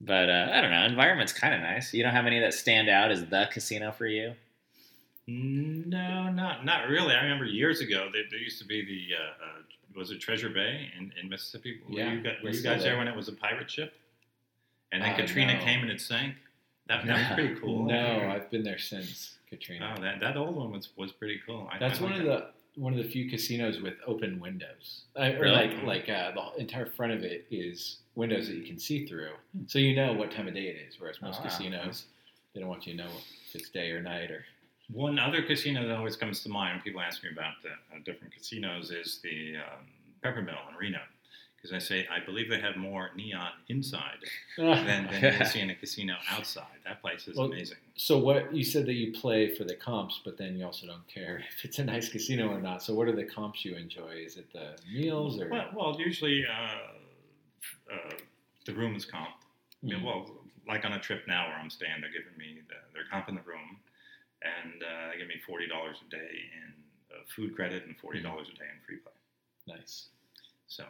but 0.02 0.30
uh, 0.30 0.50
I 0.54 0.62
don't 0.62 0.72
know. 0.72 0.86
Environment's 0.86 1.34
kind 1.34 1.54
of 1.54 1.62
nice. 1.62 1.94
You 1.94 2.04
don't 2.04 2.14
have 2.14 2.26
any 2.26 2.40
that 2.40 2.54
stand 2.54 2.90
out 2.90 3.12
as 3.12 3.26
the 3.26 3.48
casino 3.52 3.92
for 3.92 4.08
you. 4.08 4.34
No, 5.28 6.30
not 6.32 6.66
not 6.66 6.88
really. 6.88 7.16
I 7.16 7.24
remember 7.24 7.46
years 7.46 7.82
ago 7.82 8.10
there, 8.14 8.24
there 8.30 8.40
used 8.40 8.60
to 8.60 8.66
be 8.68 8.86
the 8.86 9.16
uh, 9.16 9.28
uh, 9.46 9.62
was 9.98 10.12
it 10.12 10.20
Treasure 10.20 10.50
Bay 10.50 10.92
in, 10.98 11.12
in 11.22 11.30
Mississippi? 11.30 11.80
Were 11.90 11.98
Yeah, 11.98 12.14
you, 12.14 12.22
gu- 12.22 12.30
we're 12.44 12.52
you 12.52 12.62
guys 12.62 12.84
there 12.84 12.98
when 12.98 13.08
it 13.08 13.16
was 13.16 13.28
a 13.28 13.32
pirate 13.34 13.72
ship? 13.72 13.94
And 14.92 15.02
then 15.02 15.14
Uh, 15.14 15.16
Katrina 15.18 15.56
no. 15.58 15.64
came 15.64 15.82
and 15.82 15.90
it 15.90 16.00
sank. 16.02 16.36
That, 16.88 17.06
that 17.08 17.18
was 17.18 17.28
pretty 17.40 17.60
cool. 17.60 17.86
No, 17.86 18.30
I've 18.30 18.52
been 18.52 18.64
there 18.64 18.78
since 18.78 19.38
Katrina. 19.50 19.96
Oh, 19.98 20.02
that, 20.02 20.20
that 20.20 20.38
old 20.38 20.56
one 20.56 20.72
was, 20.72 20.90
was 20.96 21.12
pretty 21.12 21.42
cool. 21.46 21.68
I, 21.72 21.80
That's 21.80 22.00
I 22.00 22.04
one 22.04 22.12
of 22.14 22.20
that. 22.20 22.26
the 22.26 22.48
one 22.76 22.94
of 22.94 22.98
the 22.98 23.10
few 23.10 23.30
casinos 23.30 23.82
with 23.82 23.94
open 24.06 24.40
windows, 24.40 25.04
uh, 25.18 25.32
or 25.38 25.42
Really? 25.42 25.56
like 25.56 25.84
like 25.84 26.10
uh, 26.10 26.32
the 26.32 26.62
entire 26.62 26.86
front 26.86 27.14
of 27.14 27.24
it 27.24 27.46
is 27.50 28.00
windows 28.16 28.48
that 28.48 28.56
you 28.56 28.64
can 28.64 28.80
see 28.80 29.06
through, 29.06 29.32
so 29.68 29.80
you 29.80 29.96
know 29.96 30.14
what 30.14 30.32
time 30.32 30.48
of 30.48 30.54
day 30.54 30.68
it 30.68 30.78
is. 30.88 31.00
Whereas 31.00 31.22
most 31.22 31.40
wow. 31.40 31.46
casinos, 31.46 32.06
they 32.54 32.60
don't 32.60 32.70
want 32.70 32.86
you 32.86 32.96
to 32.96 33.04
know 33.04 33.10
if 33.10 33.56
it's 33.56 33.70
day 33.70 33.92
or 33.92 34.02
night 34.02 34.32
or. 34.32 34.46
One 34.94 35.18
other 35.18 35.42
casino 35.42 35.88
that 35.88 35.98
always 35.98 36.16
comes 36.16 36.42
to 36.44 36.50
mind 36.50 36.76
when 36.76 36.84
people 36.84 37.02
ask 37.02 37.24
me 37.24 37.32
about 37.32 37.54
the 37.64 37.70
uh, 37.70 38.00
different 38.06 38.36
casinos 38.36 38.92
is 38.92 39.20
the 39.24 39.56
um, 39.56 39.88
Peppermill 40.24 40.70
in 40.70 40.76
Reno. 40.80 41.00
Because 41.66 41.84
I 41.84 41.88
say, 41.88 42.08
I 42.12 42.24
believe 42.24 42.48
they 42.50 42.60
have 42.60 42.76
more 42.78 43.10
neon 43.16 43.50
inside 43.70 44.20
than, 44.58 45.08
than 45.10 45.34
you'll 45.36 45.46
see 45.48 45.62
in 45.62 45.72
a 45.72 45.76
casino 45.76 46.16
outside. 46.30 46.78
That 46.86 47.02
place 47.02 47.28
is 47.28 47.38
Well, 47.38 47.48
amazing. 47.48 47.78
So 47.96 48.20
what 48.20 48.54
you 48.54 48.64
said 48.64 48.86
that 48.86 48.94
you 48.94 49.12
play 49.14 49.56
for 49.56 49.64
the 49.64 49.74
comps, 49.76 50.22
but 50.24 50.38
then 50.38 50.56
you 50.58 50.66
also 50.66 50.86
don't 50.86 51.08
care 51.08 51.44
if 51.58 51.66
it's 51.66 51.80
a 51.80 51.84
nice 51.84 52.10
casino 52.10 52.50
or 52.50 52.62
not. 52.62 52.84
So 52.84 52.94
what 52.94 53.08
are 53.08 53.16
the 53.16 53.24
comps 53.24 53.66
you 53.66 53.76
enjoy? 53.76 54.12
Is 54.12 54.38
it 54.38 54.52
the 54.54 54.78
meals 54.92 55.42
or? 55.42 55.50
Well, 55.50 55.70
well 55.74 55.96
usually 56.00 56.46
uh, 56.46 57.94
uh, 57.94 58.14
the 58.66 58.74
room 58.74 58.96
is 58.96 59.06
comped. 59.06 59.42
I 59.84 59.88
mean, 59.88 60.00
Mm. 60.00 60.04
well, 60.04 60.30
like 60.68 60.86
on 60.86 60.94
a 60.94 61.00
trip 61.00 61.24
now 61.28 61.48
where 61.48 61.58
I'm 61.58 61.70
staying, 61.70 62.02
they're 62.02 62.12
giving 62.12 62.38
me 62.38 62.62
the, 62.68 62.76
they're 62.94 63.10
comping 63.12 63.36
the 63.44 63.48
room, 63.50 63.78
and 64.44 64.82
uh, 64.84 65.12
they 65.12 65.18
give 65.20 65.28
me 65.28 65.36
forty 65.46 65.68
dollars 65.68 65.98
a 66.06 66.10
day 66.10 66.18
in 66.58 66.74
uh, 67.12 67.22
food 67.36 67.56
credit 67.56 67.86
and 67.86 67.96
forty 67.98 68.22
dollars 68.22 68.48
a 68.54 68.58
day 68.58 68.66
in 68.66 68.80
free 68.86 68.98
play. 68.98 69.76
nice. 69.78 70.08
So 70.68 70.84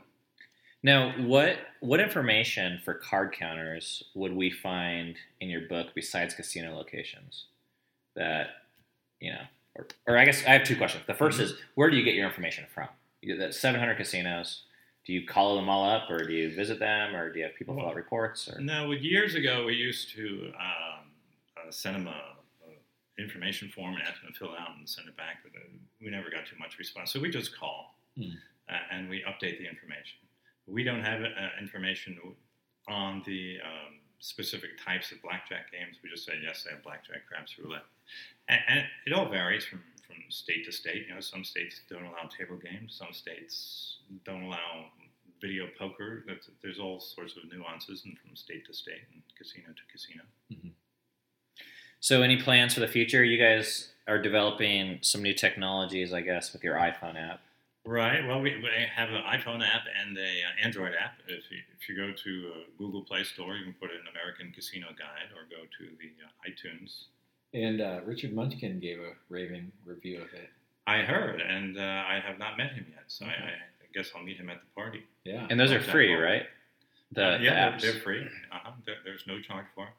Now, 0.85 1.13
what 1.17 1.57
what 1.79 1.99
information 1.99 2.79
for 2.85 2.93
card 2.93 3.31
counters 3.31 4.03
would 4.13 4.35
we 4.35 4.51
find 4.51 5.15
in 5.41 5.49
your 5.49 5.61
book 5.61 5.87
besides 5.95 6.35
casino 6.35 6.75
locations? 6.75 7.45
That 8.15 8.49
you 9.19 9.31
know, 9.33 9.41
or, 9.73 9.87
or 10.05 10.15
I 10.15 10.25
guess 10.25 10.45
I 10.45 10.51
have 10.51 10.63
two 10.63 10.77
questions. 10.77 11.03
The 11.07 11.15
1st 11.15 11.39
is 11.39 11.53
where 11.73 11.89
do 11.89 11.97
you 11.97 12.03
get 12.03 12.13
your 12.13 12.27
information 12.27 12.65
from? 12.71 12.87
You 13.23 13.35
that 13.37 13.55
700 13.55 13.95
casinos. 13.95 14.61
Do 15.07 15.13
you 15.13 15.25
call 15.25 15.55
them 15.55 15.69
all 15.69 15.89
up, 15.89 16.09
or 16.11 16.19
do 16.23 16.33
you 16.33 16.53
visit 16.55 16.77
them, 16.77 17.15
or 17.15 17.31
do 17.33 17.39
you 17.39 17.45
have 17.45 17.55
people 17.55 17.75
fill 17.75 17.87
out 17.87 17.95
reports? 17.95 18.47
Or 18.47 18.61
no, 18.61 18.91
years 18.91 19.33
ago 19.33 19.65
we 19.65 19.73
used 19.73 20.11
to 20.15 20.51
um, 20.59 21.05
uh, 21.57 21.71
send 21.71 21.95
them 21.95 22.07
a, 22.07 23.21
information 23.21 23.69
form 23.69 23.93
and 23.95 24.03
ask 24.03 24.21
them 24.21 24.31
to 24.31 24.37
fill 24.37 24.53
it 24.53 24.59
out 24.59 24.77
and 24.77 24.87
send 24.87 25.07
it 25.07 25.17
back, 25.17 25.37
but 25.41 25.51
uh, 25.57 25.63
we 26.01 26.11
never 26.11 26.29
got 26.29 26.45
too 26.45 26.57
much 26.59 26.77
response. 26.77 27.11
So 27.11 27.19
we 27.19 27.31
just 27.31 27.57
call 27.57 27.95
Hmm. 28.17 28.37
uh, 28.69 28.77
and 28.91 29.09
we 29.09 29.23
update 29.23 29.57
the 29.57 29.67
information. 29.67 30.19
We 30.67 30.83
don't 30.83 31.03
have 31.03 31.21
uh, 31.21 31.61
information 31.61 32.17
on 32.87 33.21
the 33.25 33.57
um, 33.63 33.99
specific 34.19 34.71
types 34.83 35.11
of 35.11 35.21
blackjack 35.21 35.71
games. 35.71 35.97
We 36.03 36.09
just 36.09 36.25
say 36.25 36.33
yes, 36.43 36.63
they 36.63 36.71
have 36.71 36.83
blackjack, 36.83 37.27
craps, 37.27 37.57
roulette, 37.59 37.85
and, 38.47 38.59
and 38.67 38.85
it 39.05 39.13
all 39.13 39.29
varies 39.29 39.65
from, 39.65 39.83
from 40.05 40.17
state 40.29 40.65
to 40.65 40.71
state. 40.71 41.05
You 41.07 41.15
know, 41.15 41.21
some 41.21 41.43
states 41.43 41.81
don't 41.89 42.03
allow 42.03 42.29
table 42.35 42.57
games, 42.57 42.95
some 42.97 43.13
states 43.13 43.97
don't 44.25 44.43
allow 44.43 44.85
video 45.41 45.67
poker. 45.77 46.23
That's, 46.27 46.49
there's 46.63 46.79
all 46.79 46.99
sorts 46.99 47.35
of 47.37 47.51
nuances, 47.51 48.03
and 48.05 48.17
from 48.17 48.35
state 48.35 48.65
to 48.67 48.73
state 48.73 49.01
and 49.13 49.21
casino 49.37 49.67
to 49.67 49.91
casino. 49.91 50.23
so, 51.99 52.21
any 52.21 52.37
plans 52.37 52.73
for 52.73 52.79
the 52.79 52.87
future? 52.87 53.23
You 53.23 53.37
guys 53.37 53.91
are 54.07 54.21
developing 54.21 54.99
some 55.01 55.21
new 55.21 55.33
technologies, 55.33 56.13
I 56.13 56.21
guess, 56.21 56.53
with 56.53 56.63
your 56.63 56.75
iPhone 56.75 57.15
app. 57.15 57.41
Right. 57.85 58.25
Well, 58.27 58.41
we, 58.41 58.55
we 58.57 58.69
have 58.95 59.09
an 59.09 59.21
iPhone 59.23 59.61
app 59.61 59.83
and 60.01 60.17
a 60.17 60.21
uh, 60.21 60.63
Android 60.65 60.93
app. 60.99 61.19
If 61.27 61.43
you, 61.51 61.59
if 61.79 61.87
you 61.87 61.95
go 61.95 62.11
to 62.11 62.51
uh, 62.51 62.57
Google 62.79 63.03
Play 63.03 63.23
Store, 63.23 63.55
you 63.55 63.63
can 63.63 63.73
put 63.73 63.91
in 63.91 63.99
American 64.11 64.51
Casino 64.51 64.87
Guide 64.97 65.29
or 65.35 65.43
go 65.49 65.63
to 65.77 65.95
the 65.99 66.11
uh, 66.25 66.49
iTunes. 66.49 67.03
And 67.53 67.81
uh, 67.81 67.99
Richard 68.05 68.33
Munchkin 68.33 68.79
gave 68.79 68.97
a 68.99 69.11
raving 69.29 69.71
review 69.85 70.17
of 70.21 70.33
it. 70.33 70.49
I 70.87 70.99
heard, 70.99 71.41
and 71.41 71.77
uh, 71.77 71.81
I 71.81 72.19
have 72.25 72.37
not 72.39 72.57
met 72.57 72.71
him 72.73 72.85
yet, 72.89 73.03
so 73.07 73.25
I, 73.25 73.29
I 73.29 73.53
guess 73.93 74.11
I'll 74.15 74.23
meet 74.23 74.37
him 74.37 74.49
at 74.49 74.61
the 74.61 74.67
party. 74.75 75.03
Yeah. 75.23 75.47
And 75.49 75.59
those 75.59 75.71
are 75.71 75.81
free, 75.81 76.13
one. 76.13 76.23
right? 76.23 76.43
The, 77.11 77.23
Uh, 77.23 77.37
the 77.37 77.43
yeah, 77.43 77.69
apps. 77.71 77.81
they're, 77.81 77.91
they're 77.93 78.01
free. 78.01 78.21
Uh-huh. 78.51 78.71
There, 78.85 78.95
there's 79.03 79.25
no 79.27 79.39
charge 79.41 79.65
for 79.75 79.85
it. 79.85 79.93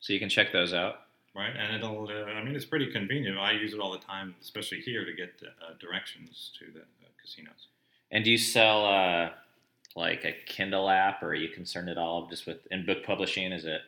So 0.00 0.12
you 0.12 0.18
can 0.20 0.28
check 0.28 0.52
those 0.52 0.72
out. 0.74 0.96
Right, 1.34 1.52
and 1.58 1.74
it'll. 1.74 2.06
Uh, 2.08 2.30
I 2.30 2.44
mean, 2.44 2.54
it's 2.54 2.64
pretty 2.64 2.92
convenient. 2.92 3.38
I 3.38 3.52
use 3.52 3.72
it 3.74 3.80
all 3.80 3.90
the 3.90 3.98
time, 3.98 4.36
especially 4.40 4.80
here, 4.80 5.04
to 5.04 5.12
get 5.14 5.32
uh, 5.42 5.74
directions 5.80 6.52
to 6.60 6.66
the 6.72 6.84
casinos. 7.24 7.68
And 8.10 8.24
do 8.24 8.30
you 8.30 8.38
sell 8.38 8.86
uh, 8.86 9.30
like 9.96 10.24
a 10.24 10.32
Kindle 10.46 10.88
app, 10.88 11.22
or 11.22 11.28
are 11.28 11.34
you 11.34 11.48
concerned 11.48 11.88
at 11.88 11.98
all 11.98 12.26
just 12.28 12.46
with 12.46 12.58
in 12.70 12.84
book 12.86 13.04
publishing? 13.04 13.52
Is 13.52 13.64
it 13.64 13.80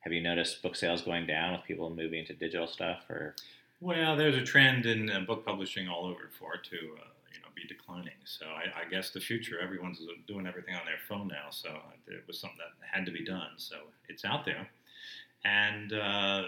have 0.00 0.12
you 0.12 0.22
noticed 0.22 0.62
book 0.62 0.76
sales 0.76 1.02
going 1.02 1.26
down 1.26 1.52
with 1.52 1.64
people 1.64 1.90
moving 1.90 2.24
to 2.26 2.34
digital 2.34 2.66
stuff? 2.66 3.08
Or 3.08 3.34
Well, 3.80 4.16
there's 4.16 4.36
a 4.36 4.44
trend 4.44 4.86
in 4.86 5.10
uh, 5.10 5.20
book 5.20 5.44
publishing 5.44 5.88
all 5.88 6.06
over 6.06 6.30
for 6.38 6.54
it 6.54 6.64
to 6.64 6.76
uh, 6.76 7.08
you 7.32 7.40
know 7.40 7.48
be 7.54 7.66
declining. 7.66 8.20
So 8.24 8.46
I, 8.46 8.86
I 8.86 8.90
guess 8.90 9.10
the 9.10 9.20
future, 9.20 9.58
everyone's 9.60 10.00
doing 10.26 10.46
everything 10.46 10.74
on 10.74 10.86
their 10.86 10.98
phone 11.08 11.28
now. 11.28 11.50
So 11.50 11.70
it 12.06 12.24
was 12.26 12.38
something 12.38 12.58
that 12.58 12.86
had 12.86 13.06
to 13.06 13.12
be 13.12 13.24
done. 13.24 13.52
So 13.56 13.76
it's 14.08 14.24
out 14.24 14.44
there, 14.44 14.68
and 15.44 15.92
uh, 15.92 16.44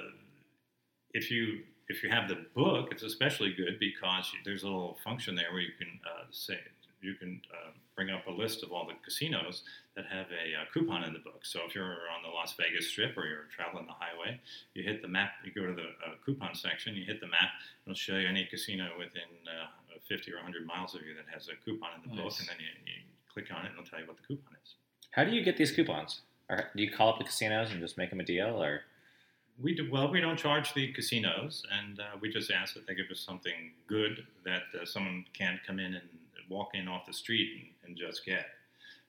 if 1.13 1.31
you 1.31 1.61
if 1.89 2.03
you 2.03 2.11
have 2.11 2.29
the 2.29 2.47
book, 2.55 2.89
it's 2.91 3.03
especially 3.03 3.55
good 3.55 3.79
because 3.79 4.31
there's 4.45 4.63
a 4.63 4.67
little 4.67 4.99
function 5.05 5.35
there 5.35 5.53
where 5.53 5.61
you 5.61 5.73
can 5.79 6.01
uh, 6.05 6.25
say 6.31 6.59
you 7.01 7.15
can 7.15 7.41
uh, 7.53 7.71
bring 7.95 8.11
up 8.11 8.27
a 8.27 8.31
list 8.31 8.63
of 8.63 8.73
all 8.73 8.87
the 8.87 8.95
casinos 9.05 9.63
that 9.95 10.07
have 10.07 10.27
a 10.33 10.61
uh, 10.61 10.65
coupon 10.73 11.05
in 11.05 11.13
the 11.13 11.21
book. 11.21 11.45
So 11.45 11.61
if 11.67 11.75
you're 11.75 12.11
on 12.11 12.23
the 12.23 12.29
Las 12.29 12.55
Vegas 12.59 12.89
Strip 12.89 13.17
or 13.17 13.27
you're 13.27 13.49
traveling 13.55 13.87
the 13.87 13.93
highway, 13.93 14.41
you 14.75 14.83
hit 14.83 15.03
the 15.03 15.09
map, 15.09 15.33
you 15.45 15.53
go 15.53 15.67
to 15.67 15.75
the 15.75 15.95
uh, 16.05 16.17
coupon 16.25 16.55
section, 16.55 16.97
you 16.97 17.05
hit 17.05 17.21
the 17.21 17.29
map, 17.29 17.51
it'll 17.85 17.95
show 17.95 18.17
you 18.17 18.27
any 18.27 18.45
casino 18.45 18.91
within 18.99 19.31
uh, 19.47 19.67
50 20.09 20.33
or 20.33 20.37
100 20.37 20.67
miles 20.67 20.95
of 20.95 21.03
you 21.03 21.15
that 21.15 21.27
has 21.33 21.49
a 21.49 21.57
coupon 21.65 21.91
in 21.97 22.11
the 22.11 22.17
book, 22.17 22.33
and 22.39 22.49
then 22.49 22.57
you, 22.59 22.93
you 22.93 23.01
click 23.33 23.47
on 23.51 23.65
it 23.65 23.71
and 23.71 23.79
it'll 23.79 23.89
tell 23.89 24.01
you 24.01 24.07
what 24.07 24.17
the 24.17 24.27
coupon 24.27 24.55
is. 24.65 24.75
how 25.11 25.25
do 25.25 25.31
you 25.31 25.43
get 25.43 25.57
these 25.57 25.73
coupons? 25.73 26.21
Or 26.49 26.71
do 26.77 26.83
you 26.83 26.91
call 26.91 27.11
up 27.11 27.19
the 27.19 27.25
casinos 27.25 27.71
and 27.73 27.81
just 27.81 27.99
make 27.99 28.11
them 28.11 28.21
a 28.21 28.25
deal? 28.25 28.63
Or 28.63 28.83
We 29.63 29.75
do, 29.75 29.89
well, 29.91 30.11
we 30.11 30.21
don't 30.21 30.37
charge 30.39 30.75
the 30.75 30.93
casinos, 30.93 31.63
and 31.81 32.01
uh, 32.01 32.17
we 32.21 32.31
just 32.31 32.51
ask 32.51 32.75
that 32.75 32.87
they 32.87 32.95
give 32.95 33.11
us 33.11 33.21
something 33.21 33.73
good 33.87 34.27
that 34.45 34.63
uh, 34.81 34.85
someone 34.85 35.25
can't 35.33 35.59
come 35.67 35.79
in 35.79 35.95
and 35.95 36.09
walk 36.49 36.71
in 36.75 36.89
off 36.89 37.07
the 37.07 37.13
street 37.13 37.73
and, 37.83 37.89
and 37.89 37.97
just 37.97 38.25
get. 38.25 38.47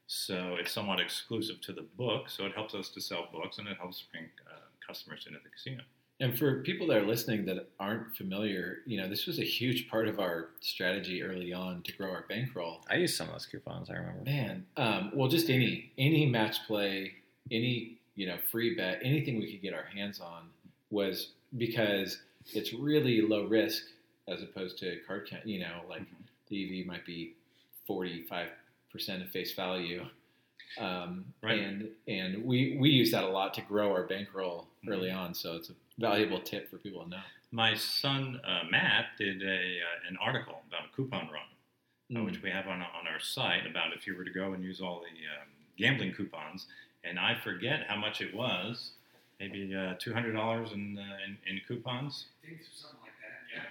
So 0.08 0.56
it's 0.58 0.72
somewhat 0.72 1.00
exclusive 1.02 1.60
to 1.62 1.74
the 1.74 1.86
book, 1.98 2.30
so 2.30 2.46
it 2.46 2.54
helps 2.54 2.74
us 2.74 2.90
to 2.92 3.02
sell 3.02 3.28
books 3.32 3.58
and 3.58 3.68
it 3.68 3.78
helps 3.78 4.04
bring 4.12 4.26
uh, 4.50 4.60
customers 4.86 5.26
into 5.28 5.40
the 5.44 5.50
casino. 5.50 5.84
And 6.20 6.38
for 6.38 6.62
people 6.64 6.88
that 6.88 6.98
are 6.98 7.06
listening 7.06 7.46
that 7.46 7.70
aren't 7.80 8.16
familiar, 8.16 8.78
you 8.88 9.00
know, 9.00 9.08
this 9.08 9.28
was 9.28 9.38
a 9.40 9.44
huge 9.44 9.88
part 9.88 10.08
of 10.08 10.20
our 10.20 10.50
strategy 10.62 11.22
early 11.22 11.54
on 11.54 11.84
to 11.84 11.92
grow 11.92 12.10
our 12.10 12.26
bankroll. 12.28 12.84
I 12.90 12.96
used 12.96 13.16
some 13.16 13.28
of 13.28 13.34
those 13.34 13.46
coupons. 13.46 13.90
I 13.92 13.94
remember. 13.94 14.24
Man, 14.24 14.66
um, 14.78 15.12
well, 15.14 15.28
just 15.28 15.50
any 15.50 15.92
any 15.98 16.26
match 16.26 16.66
play, 16.66 17.14
any 17.52 17.97
you 18.18 18.28
know 18.28 18.38
free 18.52 18.76
bet, 18.76 19.00
anything 19.02 19.38
we 19.40 19.50
could 19.50 19.62
get 19.62 19.74
our 19.74 19.86
hands 19.86 20.20
on 20.20 20.50
was 20.90 21.32
because 21.58 22.20
it's 22.54 22.74
really 22.74 23.22
low 23.22 23.46
risk 23.46 23.84
as 24.28 24.42
opposed 24.44 24.78
to 24.80 25.00
card 25.08 25.28
count. 25.30 25.46
You 25.48 25.60
know, 25.62 25.82
like 25.90 26.04
the 26.50 26.82
EV 26.82 26.86
might 26.86 27.06
be 27.06 27.36
forty 27.86 28.24
five 28.24 28.50
percent 28.92 29.22
of 29.24 29.30
face 29.30 29.54
value, 29.54 30.06
um, 30.80 31.26
Right. 31.42 31.60
and 31.60 31.90
and 32.08 32.44
we 32.44 32.78
we 32.80 32.90
use 32.90 33.12
that 33.12 33.24
a 33.24 33.28
lot 33.30 33.54
to 33.56 33.62
grow 33.62 33.92
our 33.94 34.04
bankroll 34.08 34.68
early 34.88 35.12
on. 35.12 35.34
So 35.34 35.56
it's 35.56 35.70
a 35.70 35.74
valuable 35.98 36.40
tip 36.42 36.70
for 36.70 36.78
people 36.78 37.04
to 37.04 37.10
know. 37.10 37.22
My 37.52 37.76
son 37.76 38.42
uh, 38.44 38.64
Matt 38.70 39.06
did 39.18 39.42
a 39.42 39.56
uh, 39.56 40.08
an 40.10 40.18
article 40.22 40.62
about 40.68 40.86
a 40.92 40.96
coupon 40.96 41.28
run, 41.32 41.42
uh, 42.16 42.20
Mm. 42.20 42.26
which 42.26 42.42
we 42.42 42.50
have 42.50 42.68
on 42.68 42.82
on 42.82 43.08
our 43.12 43.20
site 43.20 43.66
about 43.70 43.94
if 43.94 44.08
you 44.08 44.16
were 44.18 44.24
to 44.26 44.32
go 44.32 44.54
and 44.54 44.64
use 44.64 44.80
all 44.82 45.00
the 45.02 45.08
um, 45.42 45.48
gambling 45.78 46.14
coupons, 46.14 46.68
and 47.04 47.20
I 47.20 47.36
forget 47.36 47.86
how 47.88 47.96
much 47.96 48.22
it 48.22 48.36
was, 48.36 48.92
maybe 49.40 49.74
uh, 49.76 49.94
two 50.00 50.14
hundred 50.14 50.34
dollars 50.34 50.72
in, 50.74 50.98
uh, 50.98 51.18
in 51.26 51.38
in 51.50 51.62
coupons. 51.68 52.26
I 52.44 52.48
think 52.48 52.60
something 52.74 53.00
like 53.02 53.12
that. 53.22 53.64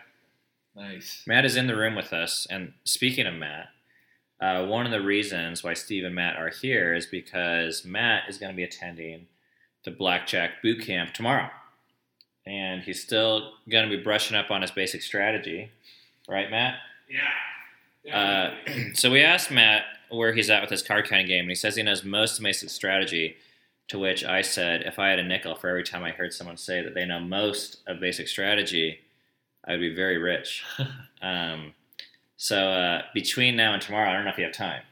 Yeah. 0.77 0.83
Nice. 0.83 1.23
Matt 1.27 1.45
is 1.45 1.57
in 1.57 1.67
the 1.67 1.77
room 1.77 1.95
with 1.95 2.13
us, 2.13 2.47
and 2.51 2.73
speaking 2.85 3.27
of 3.27 3.35
Matt, 3.35 3.69
uh, 4.41 4.67
one 4.67 4.85
of 4.85 4.93
the 4.93 5.01
reasons 5.01 5.65
why 5.65 5.75
Steve 5.75 6.05
and 6.05 6.15
Matt 6.15 6.37
are 6.37 6.51
here 6.51 6.95
is 6.95 7.07
because 7.07 7.85
Matt 7.85 8.25
is 8.29 8.39
going 8.39 8.53
to 8.53 8.57
be 8.57 8.65
attending 8.65 9.27
the 9.85 9.91
Blackjack 9.91 10.63
Boot 10.63 10.85
Camp 10.85 11.15
tomorrow. 11.15 11.49
And 12.47 12.83
he's 12.83 13.03
still 13.03 13.53
going 13.69 13.89
to 13.89 13.97
be 13.97 14.03
brushing 14.03 14.37
up 14.37 14.51
on 14.51 14.63
his 14.63 14.71
basic 14.71 15.03
strategy. 15.03 15.71
Right, 16.29 16.51
Matt? 16.51 16.75
Yeah. 18.05 18.15
Uh, 18.15 18.55
so 18.95 19.11
we 19.11 19.23
asked 19.23 19.51
Matt 19.51 19.85
where 20.11 20.33
he's 20.33 20.51
at 20.51 20.61
with 20.61 20.71
his 20.71 20.83
card 20.83 21.09
counting 21.09 21.27
game, 21.27 21.41
and 21.41 21.51
he 21.51 21.55
says 21.55 21.77
he 21.77 21.83
knows 21.83 22.05
most 22.05 22.39
of 22.39 22.45
basic 22.45 22.71
strategy. 22.71 23.37
To 23.91 24.01
which 24.01 24.25
I 24.25 24.43
said, 24.43 24.83
if 24.83 24.99
I 24.99 25.11
had 25.11 25.21
a 25.21 25.23
nickel 25.23 25.55
for 25.55 25.69
every 25.69 25.85
time 25.85 26.03
I 26.03 26.11
heard 26.11 26.35
someone 26.35 26.57
say 26.57 26.83
that 26.83 26.95
they 26.95 27.05
know 27.05 27.21
most 27.21 27.79
of 27.87 28.01
basic 28.01 28.27
strategy, 28.27 28.99
I 29.65 29.73
would 29.73 29.81
be 29.81 29.95
very 29.95 30.19
rich. 30.19 30.65
um, 31.23 31.73
so 32.37 32.71
uh, 32.71 33.03
between 33.15 33.55
now 33.57 33.75
and 33.75 33.83
tomorrow, 33.83 34.11
I 34.11 34.15
don't 34.15 34.25
know 34.25 34.31
if 34.31 34.39
you 34.39 34.45
have 34.45 34.53
time, 34.53 34.83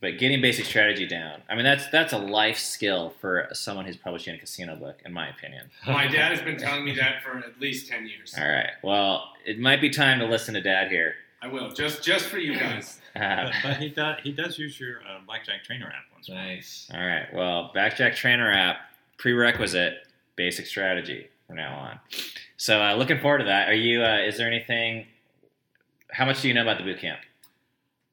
but 0.00 0.18
getting 0.18 0.40
basic 0.40 0.64
strategy 0.64 1.06
down. 1.06 1.42
I 1.48 1.54
mean, 1.54 1.64
that's 1.64 1.88
that's 1.88 2.12
a 2.12 2.18
life 2.18 2.58
skill 2.58 3.14
for 3.20 3.48
someone 3.52 3.86
who's 3.86 3.96
publishing 3.96 4.34
a 4.34 4.38
casino 4.38 4.76
book, 4.76 5.00
in 5.04 5.12
my 5.12 5.28
opinion. 5.28 5.70
My 5.86 6.06
dad 6.06 6.32
has 6.32 6.42
been 6.42 6.58
telling 6.58 6.84
me 6.84 6.94
that 6.96 7.22
for 7.22 7.38
at 7.38 7.60
least 7.60 7.88
ten 7.88 8.06
years. 8.06 8.34
All 8.38 8.48
right. 8.48 8.70
Well, 8.82 9.28
it 9.44 9.58
might 9.58 9.80
be 9.80 9.90
time 9.90 10.18
to 10.18 10.26
listen 10.26 10.54
to 10.54 10.60
Dad 10.60 10.90
here. 10.90 11.14
I 11.42 11.48
will 11.48 11.70
just 11.70 12.02
just 12.02 12.26
for 12.26 12.38
you 12.38 12.58
guys. 12.58 12.98
Uh, 13.16 13.46
But, 13.46 13.52
but 13.64 13.76
he 13.78 13.88
does 13.88 14.16
he 14.22 14.30
does 14.30 14.56
use 14.56 14.78
your 14.78 14.98
uh, 15.00 15.18
blackjack 15.26 15.64
trainer 15.64 15.86
app 15.86 16.04
once. 16.14 16.28
in 16.28 16.34
a 16.34 16.38
while. 16.38 16.46
Nice. 16.46 16.88
All 16.94 17.04
right. 17.04 17.26
Well, 17.34 17.70
blackjack 17.74 18.14
Trainer 18.14 18.52
app 18.52 18.76
prerequisite 19.18 19.94
basic 20.36 20.66
strategy 20.66 21.26
from 21.48 21.56
now 21.56 21.76
on. 21.76 21.98
So 22.56 22.80
uh, 22.80 22.94
looking 22.94 23.18
forward 23.18 23.38
to 23.38 23.44
that. 23.46 23.68
Are 23.68 23.74
you? 23.74 24.04
Uh, 24.04 24.18
is 24.18 24.36
there 24.38 24.46
anything? 24.46 25.06
How 26.12 26.24
much 26.24 26.40
do 26.42 26.46
you 26.46 26.54
know 26.54 26.62
about 26.62 26.78
the 26.78 26.84
boot 26.84 27.00
camp? 27.00 27.18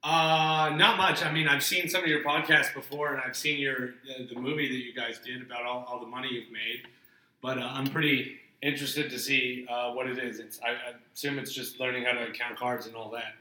Uh, 0.03 0.72
not 0.75 0.98
much. 0.98 1.24
I 1.24 1.31
mean, 1.31 1.48
I've 1.48 1.63
seen 1.63 1.88
some 1.89 2.01
of 2.01 2.07
your 2.10 2.24
podcasts 2.24 2.74
before, 2.74 3.13
and 3.13 3.22
I've 3.22 3.36
seen 3.36 3.60
your 3.60 3.89
uh, 4.10 4.24
the 4.34 4.39
movie 4.39 4.67
that 4.67 4.84
you 4.84 4.93
guys 4.96 5.19
did 5.19 5.41
about 5.43 5.63
all, 5.63 5.86
all 5.88 6.00
the 6.00 6.07
money 6.07 6.29
you've 6.31 6.51
made. 6.51 6.88
But 7.41 7.60
uh, 7.60 7.69
I'm 7.72 7.86
pretty 7.88 8.38
interested 8.61 9.09
to 9.09 9.19
see 9.19 9.65
uh, 9.69 9.91
what 9.91 10.07
it 10.07 10.17
is. 10.17 10.39
It's 10.39 10.59
I, 10.61 10.69
I 10.71 10.93
assume 11.13 11.39
it's 11.39 11.53
just 11.53 11.79
learning 11.79 12.03
how 12.05 12.13
to 12.13 12.31
count 12.31 12.57
cards 12.57 12.85
and 12.87 12.95
all 12.95 13.09
that. 13.11 13.33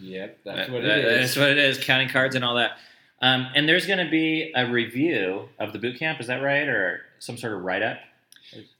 Yep, 0.00 0.38
that's 0.44 0.70
what 0.70 0.82
that- 0.82 0.98
it 0.98 1.04
is. 1.04 1.34
That's 1.34 1.36
what 1.36 1.50
it 1.50 1.58
is. 1.58 1.78
Counting 1.78 2.08
cards 2.08 2.34
and 2.34 2.44
all 2.44 2.54
that. 2.56 2.72
Um, 3.20 3.46
and 3.54 3.68
there's 3.68 3.86
going 3.86 4.04
to 4.04 4.10
be 4.10 4.52
a 4.56 4.68
review 4.68 5.48
of 5.60 5.72
the 5.72 5.78
boot 5.78 5.96
camp. 5.98 6.20
Is 6.20 6.26
that 6.26 6.42
right, 6.42 6.66
or 6.66 7.02
some 7.20 7.36
sort 7.36 7.52
of 7.52 7.62
write 7.62 7.82
up? 7.82 7.98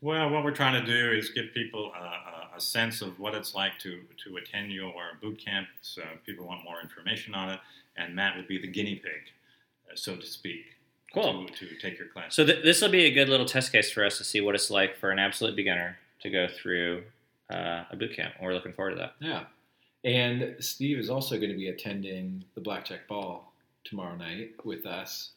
Well, 0.00 0.28
what 0.30 0.42
we're 0.44 0.50
trying 0.50 0.84
to 0.84 0.86
do 0.86 1.12
is 1.12 1.30
give 1.30 1.54
people 1.54 1.92
a, 1.98 2.02
a, 2.02 2.56
a 2.56 2.60
sense 2.60 3.00
of 3.02 3.18
what 3.20 3.34
it's 3.34 3.54
like 3.54 3.78
to, 3.78 4.00
to 4.24 4.36
attend 4.36 4.72
your 4.72 4.92
boot 5.22 5.38
camp. 5.38 5.68
So 5.80 6.02
people 6.26 6.46
want 6.46 6.64
more 6.64 6.80
information 6.82 7.34
on 7.34 7.50
it, 7.50 7.60
and 7.96 8.14
Matt 8.16 8.36
will 8.36 8.44
be 8.46 8.58
the 8.60 8.66
guinea 8.66 8.96
pig, 8.96 9.22
uh, 9.90 9.94
so 9.94 10.16
to 10.16 10.26
speak, 10.26 10.64
Cool. 11.14 11.46
to, 11.46 11.66
to 11.66 11.78
take 11.78 11.98
your 11.98 12.08
class. 12.08 12.34
So 12.34 12.44
th- 12.46 12.62
this 12.64 12.80
will 12.80 12.88
be 12.90 13.04
a 13.06 13.10
good 13.12 13.28
little 13.28 13.46
test 13.46 13.72
case 13.72 13.90
for 13.90 14.04
us 14.04 14.18
to 14.18 14.24
see 14.24 14.40
what 14.40 14.54
it's 14.54 14.70
like 14.70 14.96
for 14.96 15.10
an 15.10 15.18
absolute 15.18 15.54
beginner 15.56 15.98
to 16.22 16.30
go 16.30 16.46
through 16.48 17.02
uh, 17.52 17.84
a 17.90 17.96
boot 17.96 18.14
camp. 18.16 18.34
And 18.38 18.46
we're 18.46 18.54
looking 18.54 18.72
forward 18.72 18.92
to 18.92 18.96
that. 18.96 19.14
Yeah. 19.20 19.44
And 20.04 20.56
Steve 20.58 20.98
is 20.98 21.10
also 21.10 21.36
going 21.36 21.50
to 21.50 21.56
be 21.56 21.68
attending 21.68 22.44
the 22.54 22.60
Blackjack 22.60 23.06
Ball 23.08 23.52
tomorrow 23.84 24.16
night 24.16 24.52
with 24.64 24.86
us. 24.86 25.30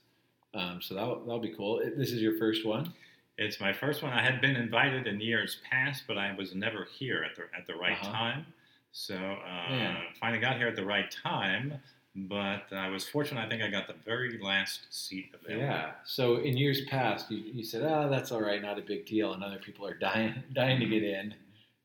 Um, 0.53 0.81
so 0.81 0.95
that'll, 0.95 1.19
that'll 1.19 1.39
be 1.39 1.53
cool. 1.53 1.81
This 1.97 2.11
is 2.11 2.21
your 2.21 2.37
first 2.37 2.65
one? 2.65 2.93
It's 3.37 3.59
my 3.59 3.73
first 3.73 4.01
one. 4.01 4.13
I 4.13 4.21
had 4.23 4.39
been 4.39 4.55
invited 4.55 5.07
in 5.07 5.19
years 5.19 5.57
past, 5.69 6.03
but 6.07 6.17
I 6.17 6.33
was 6.35 6.55
never 6.55 6.87
here 6.97 7.25
at 7.29 7.35
the 7.35 7.43
at 7.57 7.67
the 7.67 7.75
right 7.75 7.97
Uh-huh. 8.01 8.11
time. 8.11 8.45
So 8.93 9.15
uh, 9.15 9.73
Yeah. 9.73 9.97
finally 10.21 10.39
got 10.39 10.55
here 10.55 10.69
at 10.69 10.77
the 10.77 10.85
right 10.85 11.11
time. 11.11 11.73
But 12.15 12.71
I 12.71 12.89
was 12.89 13.07
fortunate. 13.07 13.45
I 13.45 13.49
think 13.49 13.61
I 13.61 13.69
got 13.69 13.87
the 13.87 13.95
very 14.05 14.39
last 14.41 14.81
seat 14.89 15.31
available. 15.33 15.65
Yeah. 15.65 15.91
So 16.05 16.37
in 16.37 16.55
years 16.55 16.85
past, 16.85 17.29
you, 17.29 17.39
you 17.39 17.63
said, 17.63 17.83
"Ah, 17.83 18.07
that's 18.07 18.31
all 18.31 18.41
right, 18.41 18.61
not 18.61 18.79
a 18.79 18.81
big 18.81 19.05
deal," 19.05 19.33
and 19.33 19.43
other 19.43 19.57
people 19.57 19.85
are 19.85 19.95
dying 19.95 20.35
dying 20.53 20.79
to 20.79 20.85
get 20.85 21.03
in. 21.03 21.33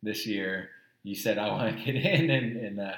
This 0.03 0.27
year, 0.27 0.71
you 1.03 1.17
said, 1.17 1.37
"I 1.37 1.49
want 1.49 1.77
to 1.77 1.85
get 1.85 1.97
in," 2.05 2.31
and, 2.31 2.57
and 2.57 2.81
uh, 2.81 2.93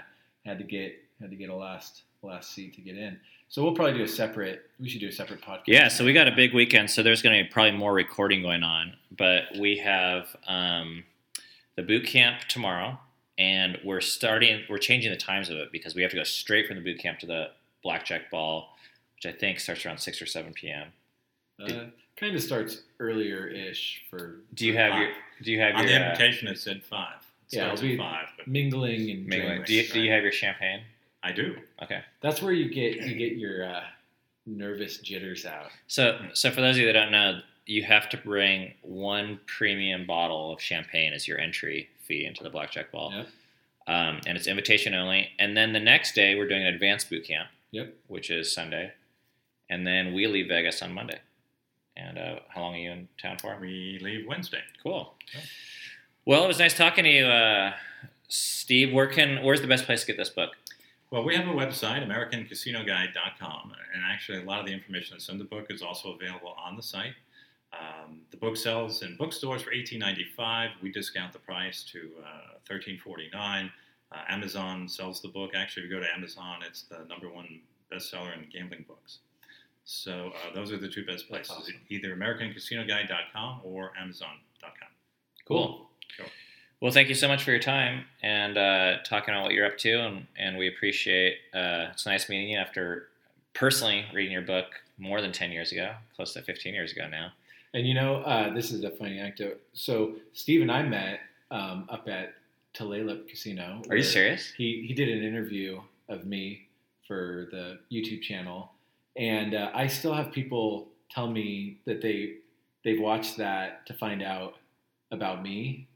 had 0.44 0.58
to 0.58 0.64
get 0.64 0.98
had 1.20 1.30
to 1.30 1.36
get 1.36 1.48
a 1.48 1.56
last 1.56 2.02
last 2.22 2.52
seat 2.54 2.74
to 2.74 2.80
get 2.80 2.96
in. 2.98 3.18
So 3.48 3.62
we'll 3.62 3.74
probably 3.74 3.98
do 3.98 4.04
a 4.04 4.08
separate. 4.08 4.70
We 4.80 4.88
should 4.88 5.00
do 5.00 5.08
a 5.08 5.12
separate 5.12 5.42
podcast. 5.42 5.64
Yeah, 5.66 5.88
so 5.88 6.04
we 6.04 6.12
got 6.12 6.28
a 6.28 6.32
big 6.34 6.54
weekend, 6.54 6.90
so 6.90 7.02
there's 7.02 7.20
going 7.20 7.36
to 7.36 7.44
be 7.44 7.50
probably 7.50 7.78
more 7.78 7.92
recording 7.92 8.42
going 8.42 8.62
on. 8.62 8.94
But 9.16 9.44
we 9.58 9.76
have 9.78 10.34
um, 10.46 11.04
the 11.76 11.82
boot 11.82 12.06
camp 12.06 12.40
tomorrow, 12.48 12.98
and 13.38 13.78
we're 13.84 14.00
starting. 14.00 14.62
We're 14.68 14.78
changing 14.78 15.10
the 15.10 15.16
times 15.18 15.50
of 15.50 15.56
it 15.56 15.72
because 15.72 15.94
we 15.94 16.02
have 16.02 16.10
to 16.10 16.16
go 16.16 16.24
straight 16.24 16.66
from 16.66 16.76
the 16.76 16.82
boot 16.82 16.98
camp 16.98 17.18
to 17.20 17.26
the 17.26 17.50
blackjack 17.82 18.30
ball, 18.30 18.76
which 19.16 19.26
I 19.32 19.36
think 19.36 19.60
starts 19.60 19.84
around 19.86 19.98
six 19.98 20.20
or 20.22 20.26
seven 20.26 20.52
p.m. 20.52 20.88
Uh, 21.62 21.84
kind 22.16 22.34
of 22.34 22.42
starts 22.42 22.82
earlier 23.00 23.46
ish 23.46 24.02
for 24.10 24.36
Do 24.54 24.66
you 24.66 24.76
have 24.76 24.98
your? 24.98 25.10
Do 25.42 25.50
you 25.52 25.60
have 25.60 25.74
On 25.76 25.82
your? 25.88 25.98
the 25.98 26.04
uh, 26.04 26.10
invitation, 26.10 26.48
it 26.48 26.58
said 26.58 26.82
five. 26.82 27.16
It 27.50 27.56
Yeah, 27.56 27.64
starts 27.66 27.82
we- 27.82 27.92
at 27.94 27.98
five, 27.98 28.26
but 28.36 28.46
mingling 28.48 29.10
and 29.10 29.26
mingling? 29.26 29.62
Do 29.64 29.74
you, 29.74 29.86
do 29.88 30.00
you 30.00 30.10
have 30.12 30.22
your 30.22 30.32
champagne? 30.32 30.82
I 31.24 31.30
do. 31.32 31.56
Okay. 31.82 32.00
That's 32.20 32.42
where 32.42 32.52
you 32.52 32.68
get 32.72 32.96
you 33.06 33.14
get 33.16 33.36
your 33.36 33.64
uh, 33.64 33.82
nervous 34.46 34.98
jitters 34.98 35.46
out. 35.46 35.68
So, 35.86 36.18
so 36.34 36.50
for 36.50 36.60
those 36.60 36.74
of 36.76 36.80
you 36.80 36.86
that 36.86 36.94
don't 36.94 37.12
know, 37.12 37.40
you 37.66 37.82
have 37.84 38.08
to 38.10 38.16
bring 38.16 38.74
one 38.82 39.38
premium 39.46 40.06
bottle 40.06 40.52
of 40.52 40.60
champagne 40.60 41.12
as 41.12 41.28
your 41.28 41.38
entry 41.38 41.88
fee 42.06 42.24
into 42.26 42.42
the 42.42 42.50
blackjack 42.50 42.90
ball, 42.90 43.12
Yep. 43.12 43.28
um, 43.86 44.20
and 44.26 44.36
it's 44.36 44.46
invitation 44.46 44.94
only. 44.94 45.30
And 45.38 45.56
then 45.56 45.72
the 45.72 45.80
next 45.80 46.14
day, 46.14 46.34
we're 46.34 46.48
doing 46.48 46.62
an 46.62 46.74
advanced 46.74 47.08
boot 47.08 47.24
camp, 47.24 47.48
Yep. 47.70 47.94
which 48.08 48.30
is 48.30 48.52
Sunday, 48.52 48.92
and 49.70 49.86
then 49.86 50.12
we 50.12 50.26
leave 50.26 50.48
Vegas 50.48 50.82
on 50.82 50.92
Monday. 50.92 51.20
And 51.96 52.18
uh, 52.18 52.40
how 52.48 52.62
long 52.62 52.74
are 52.74 52.78
you 52.78 52.90
in 52.90 53.08
town 53.20 53.38
for? 53.38 53.56
We 53.60 53.98
leave 54.02 54.26
Wednesday. 54.26 54.62
Cool. 54.82 55.14
Yeah. 55.34 55.40
Well, 56.24 56.44
it 56.44 56.48
was 56.48 56.58
nice 56.58 56.74
talking 56.76 57.04
to 57.04 57.10
you, 57.10 57.26
uh, 57.26 57.74
Steve. 58.28 58.92
Where 58.94 59.06
can? 59.06 59.44
Where's 59.44 59.60
the 59.60 59.66
best 59.66 59.84
place 59.84 60.00
to 60.00 60.06
get 60.06 60.16
this 60.16 60.30
book? 60.30 60.56
Well, 61.10 61.22
we 61.24 61.36
have 61.36 61.46
a 61.46 61.50
website, 61.52 62.02
AmericanCasinoGuide.com, 62.06 63.72
and 63.94 64.02
actually 64.02 64.38
a 64.38 64.44
lot 64.44 64.60
of 64.60 64.66
the 64.66 64.72
information 64.72 65.14
that's 65.16 65.28
in 65.28 65.36
the 65.38 65.44
book 65.44 65.66
is 65.68 65.82
also 65.82 66.12
available 66.14 66.54
on 66.64 66.76
the 66.76 66.82
site. 66.82 67.12
Um, 67.72 68.20
the 68.30 68.36
book 68.36 68.56
sells 68.56 69.02
in 69.02 69.16
bookstores 69.16 69.62
for 69.62 69.70
$18.95. 69.70 70.70
We 70.82 70.92
discount 70.92 71.32
the 71.32 71.38
price 71.38 71.82
to 71.84 72.10
uh, 72.22 72.72
$13.49. 72.72 73.70
Uh, 74.12 74.16
Amazon 74.28 74.88
sells 74.88 75.22
the 75.22 75.28
book. 75.28 75.52
Actually, 75.54 75.84
if 75.84 75.90
you 75.90 75.96
go 75.96 76.02
to 76.02 76.12
Amazon, 76.14 76.60
it's 76.66 76.82
the 76.82 77.04
number 77.08 77.30
one 77.30 77.60
bestseller 77.90 78.36
in 78.36 78.46
gambling 78.52 78.84
books. 78.86 79.18
So 79.84 80.32
uh, 80.34 80.54
those 80.54 80.70
are 80.70 80.76
the 80.76 80.88
two 80.88 81.04
best 81.04 81.28
places, 81.28 81.50
awesome. 81.50 81.74
either 81.88 82.14
AmericanCasinoGuide.com 82.14 83.60
or 83.64 83.92
Amazon.com. 83.98 84.88
Cool. 85.46 85.88
Sure. 86.08 86.26
Well, 86.80 86.92
thank 86.92 87.08
you 87.08 87.14
so 87.14 87.28
much 87.28 87.42
for 87.44 87.52
your 87.52 87.60
time 87.60 88.04
and 88.22 88.58
uh, 88.58 88.96
talking 89.04 89.34
about 89.34 89.44
what 89.44 89.54
you're 89.54 89.66
up 89.66 89.78
to, 89.78 90.00
and, 90.00 90.26
and 90.36 90.58
we 90.58 90.68
appreciate. 90.68 91.36
Uh, 91.54 91.86
it's 91.92 92.06
nice 92.06 92.28
meeting 92.28 92.50
you 92.50 92.58
after 92.58 93.08
personally 93.54 94.04
reading 94.12 94.32
your 94.32 94.42
book 94.42 94.66
more 94.98 95.20
than 95.20 95.32
ten 95.32 95.52
years 95.52 95.72
ago, 95.72 95.94
close 96.16 96.32
to 96.34 96.42
fifteen 96.42 96.74
years 96.74 96.92
ago 96.92 97.06
now. 97.08 97.32
And 97.74 97.86
you 97.86 97.94
know, 97.94 98.16
uh, 98.16 98.52
this 98.52 98.70
is 98.70 98.84
a 98.84 98.90
funny 98.90 99.18
anecdote. 99.18 99.60
So 99.72 100.14
Steve 100.32 100.62
and 100.62 100.70
I 100.70 100.82
met 100.82 101.20
um, 101.50 101.86
up 101.88 102.08
at 102.08 102.34
Tulalip 102.74 103.28
Casino. 103.28 103.82
Are 103.88 103.96
you 103.96 104.02
serious? 104.02 104.52
He 104.56 104.84
he 104.86 104.94
did 104.94 105.08
an 105.08 105.22
interview 105.22 105.80
of 106.08 106.26
me 106.26 106.68
for 107.06 107.48
the 107.50 107.78
YouTube 107.90 108.22
channel, 108.22 108.72
and 109.16 109.54
uh, 109.54 109.70
I 109.74 109.86
still 109.86 110.12
have 110.14 110.32
people 110.32 110.88
tell 111.10 111.30
me 111.30 111.78
that 111.86 112.00
they 112.00 112.36
they've 112.84 113.00
watched 113.00 113.36
that 113.38 113.86
to 113.86 113.94
find 113.94 114.22
out 114.22 114.54
about 115.10 115.42
me. 115.42 115.86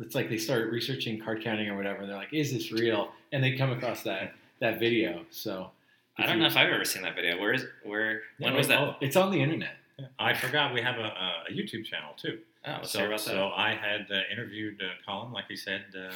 It's 0.00 0.14
like 0.14 0.28
they 0.28 0.36
start 0.36 0.70
researching 0.70 1.20
card 1.20 1.42
counting 1.42 1.68
or 1.68 1.76
whatever. 1.76 2.00
And 2.00 2.10
they're 2.10 2.16
like, 2.16 2.32
"Is 2.32 2.52
this 2.52 2.72
real?" 2.72 3.12
And 3.32 3.42
they 3.42 3.56
come 3.56 3.70
across 3.70 4.02
that 4.02 4.34
that 4.60 4.78
video. 4.78 5.24
So 5.30 5.70
I 6.16 6.26
don't 6.26 6.38
know 6.38 6.46
if 6.46 6.56
I've 6.56 6.70
ever 6.70 6.84
seen 6.84 7.02
that 7.02 7.14
video. 7.14 7.40
Where 7.40 7.52
is 7.52 7.64
where? 7.84 8.22
When 8.38 8.54
was 8.54 8.68
that? 8.68 8.80
Oh, 8.80 8.96
it's 9.00 9.16
on 9.16 9.30
the 9.30 9.40
internet. 9.40 9.76
I 10.18 10.34
forgot 10.34 10.72
we 10.72 10.80
have 10.80 10.96
a, 10.96 11.12
a, 11.48 11.52
YouTube 11.52 11.84
channel 11.84 12.12
too. 12.16 12.38
Oh, 12.66 12.72
let's 12.78 12.90
so, 12.92 12.98
hear 12.98 13.08
about 13.08 13.20
that. 13.20 13.30
so 13.30 13.48
I 13.48 13.70
had 13.70 14.06
uh, 14.10 14.20
interviewed 14.30 14.80
uh, 14.80 14.90
Colin, 15.06 15.32
like 15.32 15.46
he 15.48 15.56
said, 15.56 15.84
uh, 15.96 16.12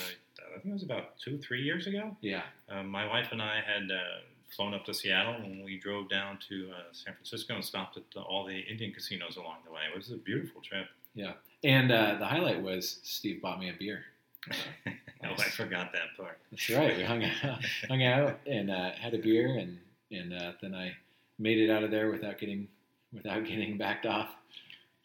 I 0.55 0.59
think 0.59 0.67
it 0.67 0.73
was 0.73 0.83
about 0.83 1.19
two, 1.19 1.39
three 1.39 1.63
years 1.63 1.87
ago. 1.87 2.17
Yeah. 2.21 2.43
Uh, 2.69 2.83
my 2.83 3.07
wife 3.07 3.29
and 3.33 3.41
I 3.41 3.61
had 3.61 3.91
uh, 3.91 4.21
flown 4.55 4.75
up 4.75 4.85
to 4.87 4.95
Seattle, 4.95 5.35
and 5.35 5.65
we 5.65 5.79
drove 5.79 6.09
down 6.09 6.39
to 6.49 6.71
uh, 6.71 6.93
San 6.93 7.15
Francisco 7.15 7.55
and 7.55 7.65
stopped 7.65 7.97
at 7.97 8.05
all 8.21 8.45
the 8.45 8.59
Indian 8.59 8.93
casinos 8.93 9.37
along 9.37 9.59
the 9.65 9.73
way. 9.73 9.81
It 9.91 9.97
was 9.97 10.11
a 10.11 10.17
beautiful 10.17 10.61
trip. 10.61 10.87
Yeah. 11.15 11.33
And 11.65 11.91
uh, 11.91 12.17
the 12.19 12.27
highlight 12.27 12.63
was 12.63 13.01
Steve 13.03 13.41
bought 13.41 13.59
me 13.59 13.71
a 13.71 13.75
beer. 13.79 14.05
oh, 14.51 14.93
I 15.25 15.45
forgot 15.51 15.93
that 15.93 16.17
part. 16.17 16.39
That's 16.51 16.69
right. 16.71 16.97
We 16.97 17.05
hung 17.05 17.25
out, 17.25 17.65
hung 17.89 18.03
out, 18.03 18.41
and 18.47 18.71
uh, 18.71 18.91
had 18.93 19.15
a 19.15 19.19
beer, 19.19 19.57
and 19.59 19.79
and 20.11 20.35
uh, 20.35 20.53
then 20.61 20.75
I 20.75 20.93
made 21.39 21.59
it 21.59 21.71
out 21.71 21.85
of 21.85 21.93
there 21.93 22.11
without 22.11 22.39
getting 22.39 22.67
without 23.13 23.45
getting 23.47 23.77
backed 23.79 24.07
off 24.07 24.29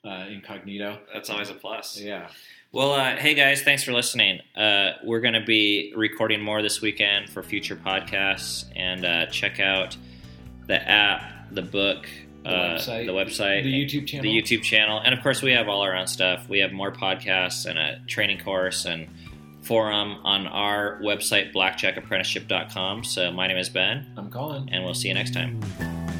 uh, 0.05 0.25
incognito. 0.29 0.99
That's 1.13 1.29
always 1.29 1.49
a 1.49 1.53
plus. 1.53 1.99
Yeah. 1.99 2.29
Well, 2.71 2.93
uh, 2.93 3.15
hey 3.15 3.33
guys, 3.33 3.61
thanks 3.63 3.83
for 3.83 3.93
listening. 3.93 4.41
Uh, 4.55 4.91
we're 5.03 5.21
going 5.21 5.33
to 5.33 5.43
be 5.45 5.93
recording 5.95 6.41
more 6.41 6.61
this 6.61 6.81
weekend 6.81 7.29
for 7.29 7.41
future 7.41 7.75
podcasts, 7.75 8.65
and 8.75 9.05
uh, 9.05 9.25
check 9.27 9.59
out 9.59 9.95
the 10.67 10.75
app, 10.81 11.21
the 11.51 11.61
book, 11.61 12.07
The 12.43 12.49
uh, 12.49 12.77
website, 12.77 13.05
the 13.05 13.13
website, 13.13 13.63
the 13.63 13.73
YouTube 13.73 14.05
channel. 14.07 14.23
the 14.23 14.41
YouTube 14.41 14.63
channel, 14.63 14.99
and 14.99 15.13
of 15.13 15.23
course 15.23 15.41
we 15.41 15.53
have 15.53 15.69
all 15.69 15.81
our 15.81 15.95
own 15.95 16.07
stuff. 16.07 16.47
We 16.49 16.59
have 16.59 16.73
more 16.73 16.91
podcasts 16.91 17.65
and 17.65 17.79
a 17.79 18.01
training 18.07 18.39
course 18.43 18.85
and 18.85 19.07
forum 19.63 20.17
on 20.23 20.45
our 20.47 20.99
website 21.01 21.53
blackjackapprenticeship.com. 21.53 23.05
So 23.05 23.31
my 23.31 23.47
name 23.47 23.57
is 23.57 23.69
Ben, 23.69 24.11
I'm 24.17 24.29
Colin. 24.29 24.69
and 24.71 24.83
we'll 24.83 24.93
see 24.93 25.07
you 25.07 25.13
next 25.13 25.33
time. 25.33 26.16